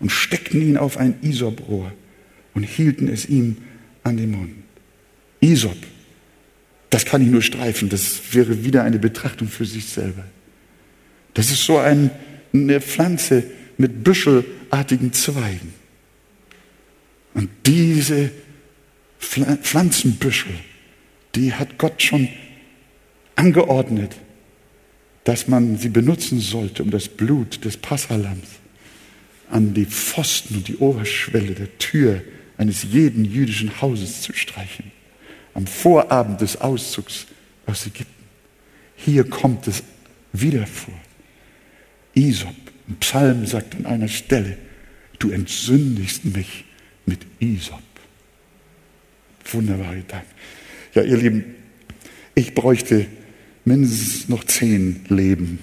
und 0.00 0.10
steckten 0.10 0.60
ihn 0.60 0.76
auf 0.76 0.96
ein 0.96 1.14
Isoprohr 1.22 1.92
und 2.54 2.64
hielten 2.64 3.08
es 3.08 3.26
ihm 3.26 3.56
an 4.02 4.16
den 4.16 4.32
Mund. 4.32 4.52
Isop, 5.40 5.76
das 6.90 7.04
kann 7.04 7.22
ich 7.22 7.28
nur 7.28 7.42
streifen, 7.42 7.88
das 7.88 8.34
wäre 8.34 8.64
wieder 8.64 8.84
eine 8.84 8.98
Betrachtung 8.98 9.48
für 9.48 9.64
sich 9.64 9.86
selber. 9.86 10.24
Das 11.34 11.50
ist 11.50 11.64
so 11.64 11.78
ein, 11.78 12.10
eine 12.52 12.80
Pflanze 12.80 13.44
mit 13.78 14.04
büschelartigen 14.04 15.12
Zweigen. 15.12 15.72
Und 17.34 17.48
diese 17.66 18.30
Pflanzenbüschel, 19.18 20.52
die 21.34 21.54
hat 21.54 21.78
Gott 21.78 22.02
schon 22.02 22.28
angeordnet, 23.36 24.16
dass 25.24 25.48
man 25.48 25.78
sie 25.78 25.88
benutzen 25.88 26.40
sollte, 26.40 26.82
um 26.82 26.90
das 26.90 27.08
Blut 27.08 27.64
des 27.64 27.76
Passalams 27.76 28.48
an 29.50 29.74
die 29.74 29.86
Pfosten 29.86 30.56
und 30.56 30.68
die 30.68 30.76
Oberschwelle 30.76 31.52
der 31.52 31.78
Tür 31.78 32.22
eines 32.56 32.84
jeden 32.84 33.24
jüdischen 33.24 33.80
Hauses 33.80 34.22
zu 34.22 34.32
streichen. 34.32 34.90
Am 35.54 35.66
Vorabend 35.66 36.40
des 36.40 36.60
Auszugs 36.60 37.26
aus 37.66 37.86
Ägypten. 37.86 38.24
Hier 38.96 39.28
kommt 39.28 39.68
es 39.68 39.82
wieder 40.32 40.66
vor. 40.66 40.94
Isop, 42.14 42.54
Ein 42.88 42.96
Psalm 42.96 43.46
sagt 43.46 43.74
an 43.74 43.86
einer 43.86 44.08
Stelle, 44.08 44.56
du 45.18 45.30
entsündigst 45.30 46.24
mich 46.24 46.64
mit 47.04 47.20
Isop. 47.38 47.80
Wunderbare 49.44 49.96
Gedanken. 49.96 50.30
Ja, 50.94 51.02
ihr 51.02 51.16
Lieben, 51.16 51.44
ich 52.34 52.54
bräuchte 52.54 53.06
mindestens 53.64 54.28
noch 54.28 54.44
zehn 54.44 55.04
Leben, 55.08 55.58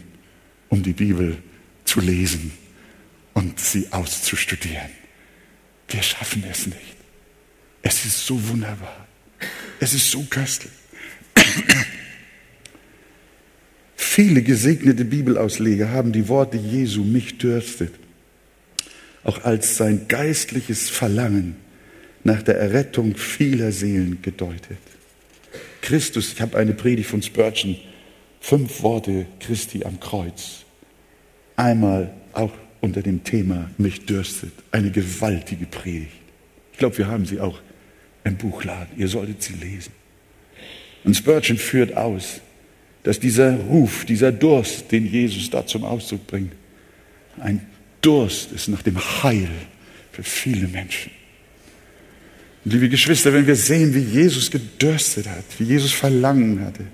um 0.70 0.84
die 0.84 0.94
Bibel 0.94 1.38
zu 1.86 2.00
lesen 2.00 2.52
und 3.34 3.60
sie 3.60 3.92
auszustudieren. 3.92 4.90
Wir 5.88 6.04
schaffen 6.04 6.44
es 6.50 6.68
nicht. 6.68 6.96
Es 7.82 8.06
ist 8.06 8.26
so 8.26 8.48
wunderbar. 8.50 9.08
Es 9.80 9.94
ist 9.94 10.12
so 10.12 10.24
köstlich. 10.24 10.72
Viele 13.96 14.42
gesegnete 14.42 15.06
Bibelausleger 15.06 15.90
haben 15.90 16.12
die 16.12 16.28
Worte 16.28 16.58
Jesu 16.58 17.04
mich 17.04 17.38
dürstet 17.38 17.94
auch 19.24 19.44
als 19.44 19.78
sein 19.78 20.08
geistliches 20.08 20.90
Verlangen 20.90 21.56
nach 22.24 22.42
der 22.42 22.58
Errettung 22.58 23.16
vieler 23.16 23.72
Seelen 23.72 24.22
gedeutet. 24.22 24.78
Christus, 25.82 26.34
ich 26.34 26.42
habe 26.42 26.58
eine 26.58 26.74
Predigt 26.74 27.10
von 27.10 27.22
Spurgeon, 27.22 27.78
fünf 28.40 28.82
Worte 28.82 29.26
Christi 29.40 29.84
am 29.84 30.00
Kreuz. 30.00 30.66
Einmal 31.56 32.14
auch 32.34 32.52
unter 32.82 33.02
dem 33.02 33.24
Thema 33.24 33.70
mich 33.78 34.06
dürstet. 34.06 34.52
Eine 34.72 34.92
gewaltige 34.92 35.66
Predigt. 35.66 36.14
Ich 36.72 36.80
glaube, 36.80 36.98
wir 36.98 37.08
haben 37.08 37.26
sie 37.26 37.40
auch 37.40 37.60
im 38.24 38.38
Buchladen. 38.38 38.98
Ihr 38.98 39.08
solltet 39.08 39.44
sie 39.44 39.54
lesen. 39.54 39.92
Und 41.04 41.16
Spurgeon 41.16 41.58
führt 41.58 41.96
aus, 41.96 42.42
dass 43.04 43.20
dieser 43.20 43.56
Ruf, 43.56 44.06
dieser 44.06 44.32
Durst, 44.32 44.92
den 44.92 45.06
Jesus 45.06 45.50
da 45.50 45.66
zum 45.66 45.84
Ausdruck 45.84 46.28
bringt, 46.28 46.54
ein 47.40 47.66
Durst 48.02 48.52
ist 48.52 48.68
nach 48.68 48.82
dem 48.82 48.98
Heil 49.24 49.50
für 50.12 50.24
viele 50.24 50.68
Menschen. 50.68 51.12
Liebe 52.66 52.90
Geschwister, 52.90 53.34
wenn 53.34 53.48
wir 53.48 53.56
sehen, 53.56 53.94
wie 53.96 54.00
Jesus 54.00 54.52
gedürstet 54.52 55.28
hat, 55.28 55.46
wie 55.58 55.64
Jesus 55.64 55.94
Verlangen 55.94 56.64
hatte, 56.64 56.86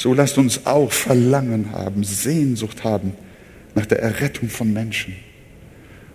so 0.00 0.14
lasst 0.14 0.38
uns 0.38 0.64
auch 0.64 0.90
Verlangen 0.90 1.72
haben, 1.72 2.04
Sehnsucht 2.04 2.84
haben 2.84 3.12
nach 3.74 3.84
der 3.84 4.00
Errettung 4.00 4.48
von 4.48 4.72
Menschen. 4.72 5.14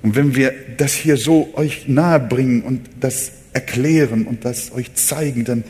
Und 0.02 0.16
wenn 0.16 0.36
wir 0.36 0.54
das 0.78 0.94
hier 0.94 1.18
so 1.18 1.54
euch 1.54 1.88
nahebringen 1.88 2.64
und 2.64 2.90
das 3.00 3.32
erklären 3.54 4.26
und 4.26 4.44
das 4.44 4.72
euch 4.72 4.96
zeigen, 4.96 5.46
dann 5.46 5.64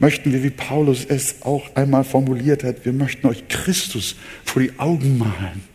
möchten 0.00 0.32
wir, 0.32 0.42
wie 0.42 0.50
Paulus 0.50 1.04
es 1.08 1.42
auch 1.42 1.76
einmal 1.76 2.02
formuliert 2.02 2.64
hat, 2.64 2.84
wir 2.84 2.92
möchten 2.92 3.28
euch 3.28 3.46
Christus 3.46 4.16
vor 4.44 4.62
die 4.62 4.72
Augen 4.78 5.18
malen 5.18 5.70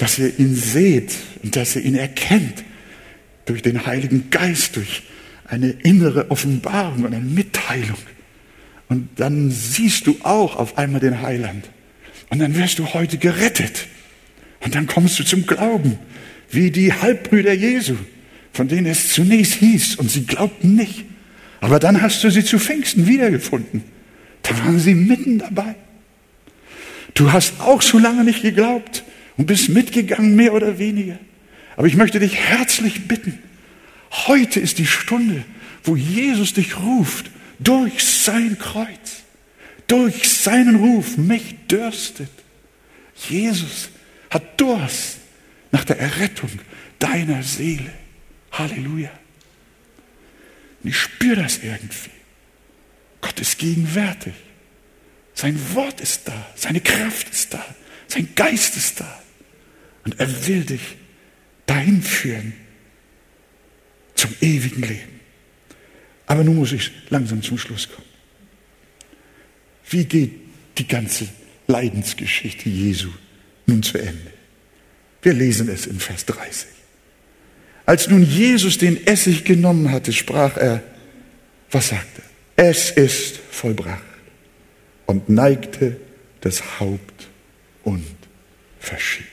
dass 0.00 0.18
ihr 0.18 0.38
ihn 0.38 0.54
seht 0.54 1.14
und 1.42 1.56
dass 1.56 1.76
ihr 1.76 1.82
ihn 1.82 1.94
erkennt 1.94 2.64
durch 3.44 3.60
den 3.60 3.84
Heiligen 3.84 4.30
Geist, 4.30 4.76
durch 4.76 5.02
eine 5.44 5.72
innere 5.72 6.30
Offenbarung 6.30 7.04
und 7.04 7.12
eine 7.12 7.22
Mitteilung. 7.22 7.98
Und 8.90 9.08
dann 9.16 9.52
siehst 9.52 10.08
du 10.08 10.16
auch 10.24 10.56
auf 10.56 10.76
einmal 10.76 11.00
den 11.00 11.22
Heiland. 11.22 11.70
Und 12.28 12.40
dann 12.40 12.56
wirst 12.56 12.80
du 12.80 12.92
heute 12.92 13.18
gerettet. 13.18 13.86
Und 14.58 14.74
dann 14.74 14.88
kommst 14.88 15.18
du 15.18 15.24
zum 15.24 15.46
Glauben, 15.46 15.96
wie 16.50 16.72
die 16.72 16.92
Halbbrüder 16.92 17.52
Jesu, 17.52 17.94
von 18.52 18.66
denen 18.66 18.86
es 18.86 19.12
zunächst 19.12 19.54
hieß, 19.54 19.94
und 19.94 20.10
sie 20.10 20.26
glaubten 20.26 20.74
nicht. 20.74 21.04
Aber 21.60 21.78
dann 21.78 22.02
hast 22.02 22.24
du 22.24 22.30
sie 22.30 22.44
zu 22.44 22.58
Pfingsten 22.58 23.06
wiedergefunden. 23.06 23.84
Da 24.42 24.58
waren 24.58 24.80
sie 24.80 24.94
mitten 24.94 25.38
dabei. 25.38 25.76
Du 27.14 27.32
hast 27.32 27.60
auch 27.60 27.82
so 27.82 27.96
lange 27.98 28.24
nicht 28.24 28.42
geglaubt 28.42 29.04
und 29.36 29.46
bist 29.46 29.68
mitgegangen, 29.68 30.34
mehr 30.34 30.52
oder 30.52 30.80
weniger. 30.80 31.18
Aber 31.76 31.86
ich 31.86 31.96
möchte 31.96 32.18
dich 32.18 32.34
herzlich 32.34 33.06
bitten, 33.06 33.38
heute 34.26 34.58
ist 34.58 34.78
die 34.78 34.86
Stunde, 34.86 35.44
wo 35.84 35.94
Jesus 35.94 36.54
dich 36.54 36.76
ruft, 36.76 37.30
durch 37.60 38.02
sein 38.02 38.58
Kreuz, 38.58 39.22
durch 39.86 40.28
seinen 40.28 40.76
Ruf, 40.76 41.16
mich 41.16 41.56
dürstet. 41.68 42.30
Jesus 43.28 43.90
hat 44.30 44.60
Durst 44.60 45.18
nach 45.70 45.84
der 45.84 45.98
Errettung 45.98 46.50
deiner 46.98 47.42
Seele. 47.42 47.92
Halleluja. 48.52 49.10
Und 50.82 50.90
ich 50.90 50.96
spüre 50.96 51.42
das 51.42 51.58
irgendwie. 51.58 52.10
Gott 53.20 53.38
ist 53.38 53.58
gegenwärtig. 53.58 54.34
Sein 55.34 55.58
Wort 55.74 56.00
ist 56.00 56.26
da, 56.26 56.50
seine 56.54 56.80
Kraft 56.80 57.28
ist 57.30 57.54
da, 57.54 57.64
sein 58.08 58.28
Geist 58.34 58.76
ist 58.76 59.00
da. 59.00 59.22
Und 60.04 60.18
er 60.18 60.46
will 60.46 60.64
dich 60.64 60.96
dahin 61.66 62.02
führen 62.02 62.54
zum 64.14 64.34
ewigen 64.40 64.82
Leben. 64.82 65.19
Aber 66.30 66.44
nun 66.44 66.54
muss 66.54 66.70
ich 66.70 66.92
langsam 67.08 67.42
zum 67.42 67.58
Schluss 67.58 67.88
kommen. 67.88 68.06
Wie 69.88 70.04
geht 70.04 70.30
die 70.78 70.86
ganze 70.86 71.26
Leidensgeschichte 71.66 72.68
Jesu 72.68 73.08
nun 73.66 73.82
zu 73.82 73.98
Ende? 73.98 74.30
Wir 75.22 75.32
lesen 75.32 75.68
es 75.68 75.86
in 75.86 75.98
Vers 75.98 76.26
30. 76.26 76.68
Als 77.84 78.08
nun 78.08 78.22
Jesus 78.22 78.78
den 78.78 79.04
Essig 79.08 79.44
genommen 79.44 79.90
hatte, 79.90 80.12
sprach 80.12 80.56
er, 80.56 80.84
was 81.72 81.88
sagte 81.88 82.22
er? 82.54 82.68
Es 82.68 82.92
ist 82.92 83.40
vollbracht 83.50 84.04
und 85.06 85.28
neigte 85.28 85.96
das 86.42 86.78
Haupt 86.78 87.26
und 87.82 88.06
verschied. 88.78 89.26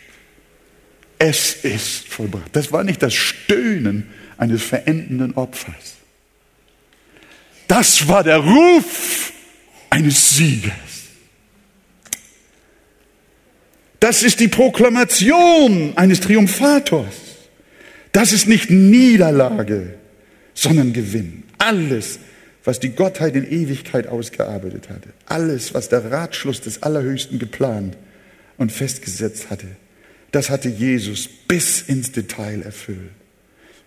Es 1.19 1.63
ist 1.63 2.07
vollbracht. 2.07 2.55
Das 2.55 2.71
war 2.71 2.83
nicht 2.83 3.03
das 3.03 3.13
Stöhnen 3.13 4.07
eines 4.39 4.63
verendenden 4.63 5.35
Opfers. 5.35 5.96
Das 7.77 8.07
war 8.07 8.23
der 8.23 8.37
Ruf 8.37 9.31
eines 9.91 10.35
Siegers. 10.35 10.73
Das 13.99 14.23
ist 14.23 14.39
die 14.39 14.47
Proklamation 14.47 15.95
eines 15.95 16.19
Triumphators. 16.21 17.13
Das 18.13 18.33
ist 18.33 18.47
nicht 18.47 18.71
Niederlage, 18.71 19.93
sondern 20.55 20.91
Gewinn. 20.91 21.43
Alles, 21.59 22.17
was 22.63 22.79
die 22.79 22.95
Gottheit 22.95 23.35
in 23.35 23.47
Ewigkeit 23.47 24.07
ausgearbeitet 24.07 24.89
hatte, 24.89 25.09
alles, 25.27 25.75
was 25.75 25.87
der 25.87 26.11
Ratschluss 26.11 26.61
des 26.61 26.81
Allerhöchsten 26.81 27.37
geplant 27.37 27.95
und 28.57 28.71
festgesetzt 28.71 29.51
hatte, 29.51 29.67
das 30.31 30.49
hatte 30.49 30.69
Jesus 30.69 31.29
bis 31.47 31.83
ins 31.83 32.11
Detail 32.11 32.63
erfüllt. 32.63 33.11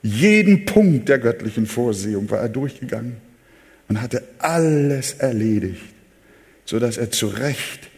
Jeden 0.05 0.65
Punkt 0.65 1.09
der 1.09 1.19
göttlichen 1.19 1.67
Vorsehung 1.67 2.31
war 2.31 2.39
er 2.39 2.49
durchgegangen 2.49 3.17
und 3.91 4.01
hatte 4.01 4.23
alles 4.39 5.15
erledigt, 5.15 5.83
sodass 6.65 6.97
er 6.97 7.11
zu 7.11 7.27
Recht 7.27 7.91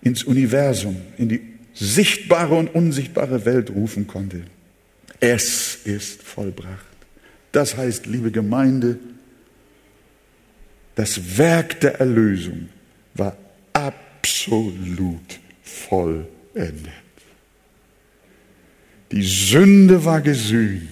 ins 0.00 0.22
Universum, 0.22 1.02
in 1.18 1.28
die 1.28 1.40
sichtbare 1.74 2.54
und 2.54 2.68
unsichtbare 2.68 3.44
Welt 3.44 3.70
rufen 3.70 4.06
konnte. 4.06 4.42
Es 5.18 5.80
ist 5.84 6.22
vollbracht. 6.22 6.86
Das 7.50 7.76
heißt, 7.76 8.06
liebe 8.06 8.30
Gemeinde, 8.30 9.00
das 10.94 11.36
Werk 11.36 11.80
der 11.80 11.98
Erlösung 11.98 12.68
war 13.14 13.36
absolut 13.72 15.40
vollendet. 15.64 16.92
Die 19.10 19.24
Sünde 19.24 20.04
war 20.04 20.20
gesühnt. 20.20 20.88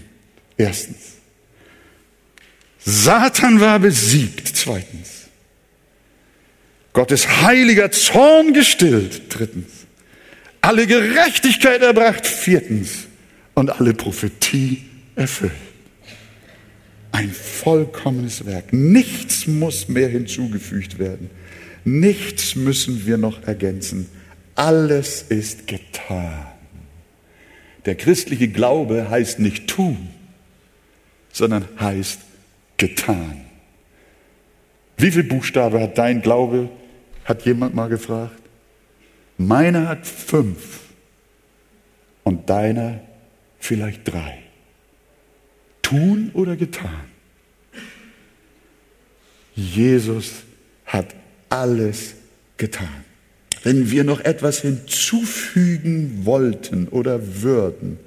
Erstens. 0.57 1.14
Satan 2.85 3.61
war 3.61 3.78
besiegt. 3.78 4.49
Zweitens. 4.55 5.28
Gottes 6.93 7.43
heiliger 7.43 7.91
Zorn 7.91 8.53
gestillt. 8.53 9.22
Drittens. 9.30 9.70
Alle 10.61 10.87
Gerechtigkeit 10.87 11.82
erbracht. 11.82 12.26
Viertens. 12.26 13.07
Und 13.55 13.70
alle 13.70 13.95
Prophetie 13.95 14.85
erfüllt. 15.14 15.53
Ein 17.12 17.30
vollkommenes 17.30 18.45
Werk. 18.45 18.72
Nichts 18.72 19.47
muss 19.47 19.89
mehr 19.89 20.09
hinzugefügt 20.09 20.99
werden. 20.99 21.30
Nichts 21.85 22.57
müssen 22.57 23.07
wir 23.07 23.18
noch 23.18 23.45
ergänzen. 23.45 24.09
Alles 24.57 25.22
ist 25.22 25.66
getan. 25.66 26.47
Der 27.87 27.95
christliche 27.95 28.49
Glaube 28.49 29.11
heißt 29.11 29.39
nicht 29.39 29.68
tun, 29.68 30.09
sondern 31.32 31.68
heißt 31.78 32.18
getan. 32.77 33.41
Wie 34.97 35.11
viele 35.11 35.25
Buchstaben 35.25 35.81
hat 35.81 35.99
dein 35.99 36.22
Glaube? 36.22 36.68
Hat 37.25 37.45
jemand 37.45 37.75
mal 37.75 37.89
gefragt? 37.89 38.41
Meiner 39.39 39.89
hat 39.89 40.07
fünf 40.07 40.81
und 42.22 42.49
deiner 42.49 43.01
vielleicht 43.59 44.07
drei. 44.07 44.39
Tun 45.83 46.31
oder 46.35 46.57
getan? 46.57 47.05
Jesus 49.55 50.45
hat 50.87 51.14
alles 51.49 52.14
getan. 52.57 53.05
wenn 53.64 53.91
wir 53.91 54.05
noch 54.05 54.20
etwas 54.20 54.61
hinzufügen 54.61 56.20
wollten 56.25 56.87
oder 56.89 57.43
würden, 57.43 57.99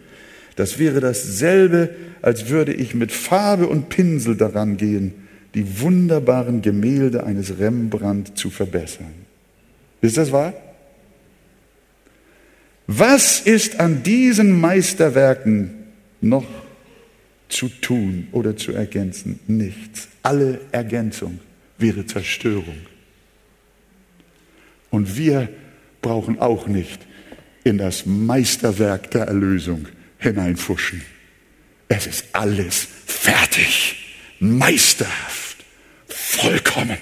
das 0.58 0.80
wäre 0.80 1.00
dasselbe, 1.00 1.92
als 2.22 2.50
würde 2.50 2.74
ich 2.74 2.96
mit 2.96 3.12
Farbe 3.12 3.68
und 3.68 3.90
Pinsel 3.90 4.36
daran 4.36 4.76
gehen, 4.76 5.14
die 5.54 5.82
wunderbaren 5.82 6.64
Gemälde 6.64 7.24
eines 7.24 7.60
Rembrandt 7.60 8.38
zu 8.38 8.50
verbessern. 8.50 9.14
Ist 10.02 10.18
das 10.18 10.32
wahr? 10.32 10.54
Was 12.88 13.40
ist 13.40 13.80
an 13.80 14.02
diesen 14.02 14.60
Meisterwerken 14.60 15.72
noch 16.22 16.48
zu 17.50 17.70
tun 17.70 18.28
oder 18.32 18.58
zu 18.58 18.72
ergänzen? 18.72 19.40
Nichts. 19.46 20.08
Alle 20.24 20.60
Ergänzung 20.72 21.40
wäre 21.78 22.08
Zerstörung. 22.08 22.78
Und 24.90 25.18
wir 25.18 25.50
brauchen 26.02 26.40
auch 26.40 26.66
nicht 26.66 27.00
in 27.64 27.78
das 27.78 28.08
Meisterwerk 28.08 29.12
der 29.12 29.26
Erlösung 29.26 29.88
hineinfuschen. 30.18 31.02
Es 31.90 32.08
ist 32.08 32.26
alles 32.34 32.88
fertig, 33.06 34.16
meisterhaft, 34.40 35.58
vollkommen, 36.08 36.98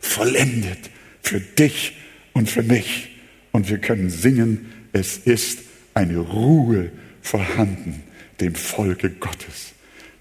vollendet 0.00 0.90
für 1.22 1.40
dich 1.40 1.96
und 2.32 2.48
für 2.48 2.62
mich. 2.62 3.10
Und 3.52 3.68
wir 3.68 3.78
können 3.78 4.10
singen, 4.10 4.72
es 4.92 5.18
ist 5.18 5.60
eine 5.94 6.18
Ruhe 6.18 6.90
vorhanden 7.20 8.02
dem 8.40 8.54
Volke 8.54 9.10
Gottes. 9.10 9.72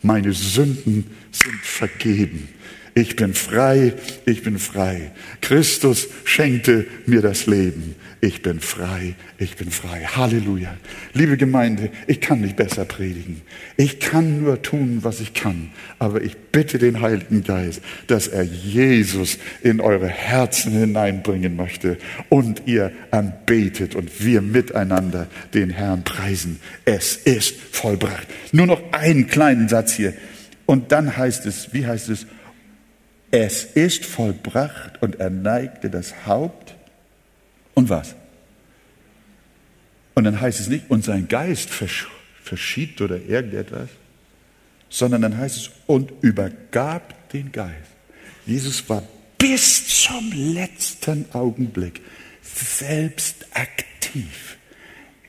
Meine 0.02 0.34
Sünden 0.34 1.06
sind 1.32 1.62
vergeben. 1.62 2.50
Ich 2.94 3.16
bin 3.16 3.34
frei, 3.34 3.94
ich 4.26 4.44
bin 4.44 4.60
frei. 4.60 5.12
Christus 5.40 6.08
schenkte 6.26 6.86
mir 7.06 7.22
das 7.22 7.46
Leben. 7.46 7.96
Ich 8.24 8.44
bin 8.44 8.60
frei, 8.60 9.16
ich 9.40 9.56
bin 9.56 9.72
frei. 9.72 10.06
Halleluja. 10.06 10.78
Liebe 11.16 11.38
Gemeinde, 11.38 11.90
ich 12.06 12.22
kann 12.22 12.42
nicht 12.42 12.56
besser 12.56 12.86
predigen. 12.86 13.42
Ich 13.78 14.00
kann 14.00 14.44
nur 14.44 14.62
tun, 14.62 15.00
was 15.02 15.22
ich 15.22 15.34
kann. 15.34 15.72
Aber 15.98 16.22
ich 16.22 16.38
bitte 16.38 16.78
den 16.78 17.02
Heiligen 17.02 17.44
Geist, 17.44 17.82
dass 18.06 18.28
er 18.28 18.44
Jesus 18.44 19.40
in 19.64 19.82
eure 19.82 20.08
Herzen 20.08 20.72
hineinbringen 20.72 21.56
möchte 21.56 21.98
und 22.30 22.62
ihr 22.68 22.92
anbetet 23.10 23.96
und 23.96 24.24
wir 24.24 24.44
miteinander 24.44 25.26
den 25.56 25.72
Herrn 25.72 26.04
preisen. 26.04 26.60
Es 26.86 27.16
ist 27.16 27.60
vollbracht. 27.72 28.28
Nur 28.52 28.68
noch 28.68 28.84
einen 28.92 29.26
kleinen 29.26 29.68
Satz 29.68 29.94
hier. 29.94 30.14
Und 30.68 30.92
dann 30.92 31.18
heißt 31.18 31.48
es, 31.48 31.74
wie 31.74 31.88
heißt 31.88 32.10
es? 32.10 32.28
es 33.32 33.64
ist 33.64 34.06
vollbracht 34.06 35.02
und 35.02 35.20
er 35.20 35.30
neigte 35.30 35.90
das 35.90 36.26
Haupt 36.28 36.61
und 37.82 37.90
was? 37.90 38.16
Und 40.14 40.24
dann 40.24 40.40
heißt 40.40 40.60
es 40.60 40.68
nicht, 40.68 40.90
und 40.90 41.04
sein 41.04 41.28
Geist 41.28 41.70
verschiebt 41.70 43.02
oder 43.02 43.18
irgendetwas, 43.18 43.90
sondern 44.90 45.22
dann 45.22 45.38
heißt 45.38 45.58
es, 45.58 45.72
und 45.88 46.12
übergab 46.22 47.30
den 47.32 47.52
Geist. 47.52 47.92
Jesus 48.46 48.88
war 48.90 49.04
bis 49.38 50.04
zum 50.04 50.32
letzten 50.32 51.26
Augenblick 51.34 52.02
selbst 52.42 53.48
aktiv. 53.54 54.58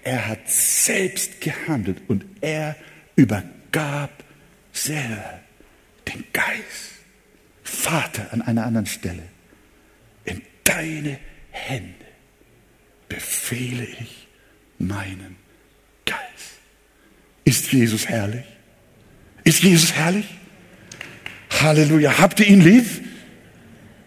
Er 0.03 0.29
hat 0.29 0.51
selbst 0.51 1.41
gehandelt 1.41 2.03
und 2.09 2.25
er 2.41 2.77
übergab 3.17 4.11
selber 4.73 5.41
den 6.09 6.25
Geist. 6.33 6.91
Vater 7.63 8.33
an 8.33 8.43
einer 8.43 8.67
anderen 8.67 8.87
Stelle, 8.87 9.23
in 10.25 10.43
deine 10.65 11.19
Hände 11.51 12.02
befehle 13.13 13.85
ich 13.85 14.27
meinen 14.79 15.37
Geist. 16.07 16.59
Ist 17.45 17.73
Jesus 17.73 18.09
herrlich? 18.09 18.45
Ist 19.45 19.63
Jesus 19.63 19.93
herrlich? 19.93 20.27
Halleluja. 21.61 22.19
Habt 22.19 22.41
ihr 22.41 22.47
ihn 22.47 22.63
lieb? 22.63 22.87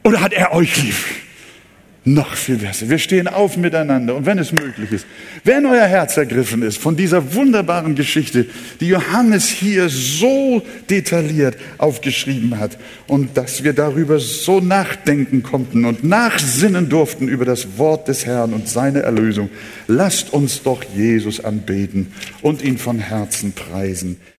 Oder 0.03 0.21
hat 0.21 0.33
er 0.33 0.53
euch 0.53 0.75
lieb? 0.81 0.95
Noch 2.07 2.35
viel 2.35 2.57
besser. 2.57 2.87
Wir 2.87 2.99
stehen 2.99 3.27
auf 3.27 3.57
miteinander 3.57 4.15
und 4.15 4.27
wenn 4.27 4.37
es 4.37 4.51
möglich 4.51 4.91
ist, 4.91 5.07
wenn 5.43 5.65
euer 5.65 5.87
Herz 5.87 6.15
ergriffen 6.17 6.61
ist 6.61 6.77
von 6.77 6.95
dieser 6.95 7.33
wunderbaren 7.33 7.95
Geschichte, 7.95 8.45
die 8.79 8.89
Johannes 8.89 9.49
hier 9.49 9.89
so 9.89 10.61
detailliert 10.87 11.57
aufgeschrieben 11.79 12.59
hat 12.59 12.77
und 13.07 13.35
dass 13.37 13.63
wir 13.63 13.73
darüber 13.73 14.19
so 14.19 14.59
nachdenken 14.59 15.41
konnten 15.41 15.83
und 15.85 16.03
nachsinnen 16.03 16.89
durften 16.89 17.27
über 17.27 17.43
das 17.43 17.79
Wort 17.79 18.07
des 18.07 18.27
Herrn 18.27 18.53
und 18.53 18.69
seine 18.69 19.01
Erlösung, 19.01 19.49
lasst 19.87 20.31
uns 20.31 20.61
doch 20.61 20.83
Jesus 20.83 21.43
anbeten 21.43 22.13
und 22.43 22.61
ihn 22.61 22.77
von 22.77 22.99
Herzen 22.99 23.53
preisen. 23.53 24.17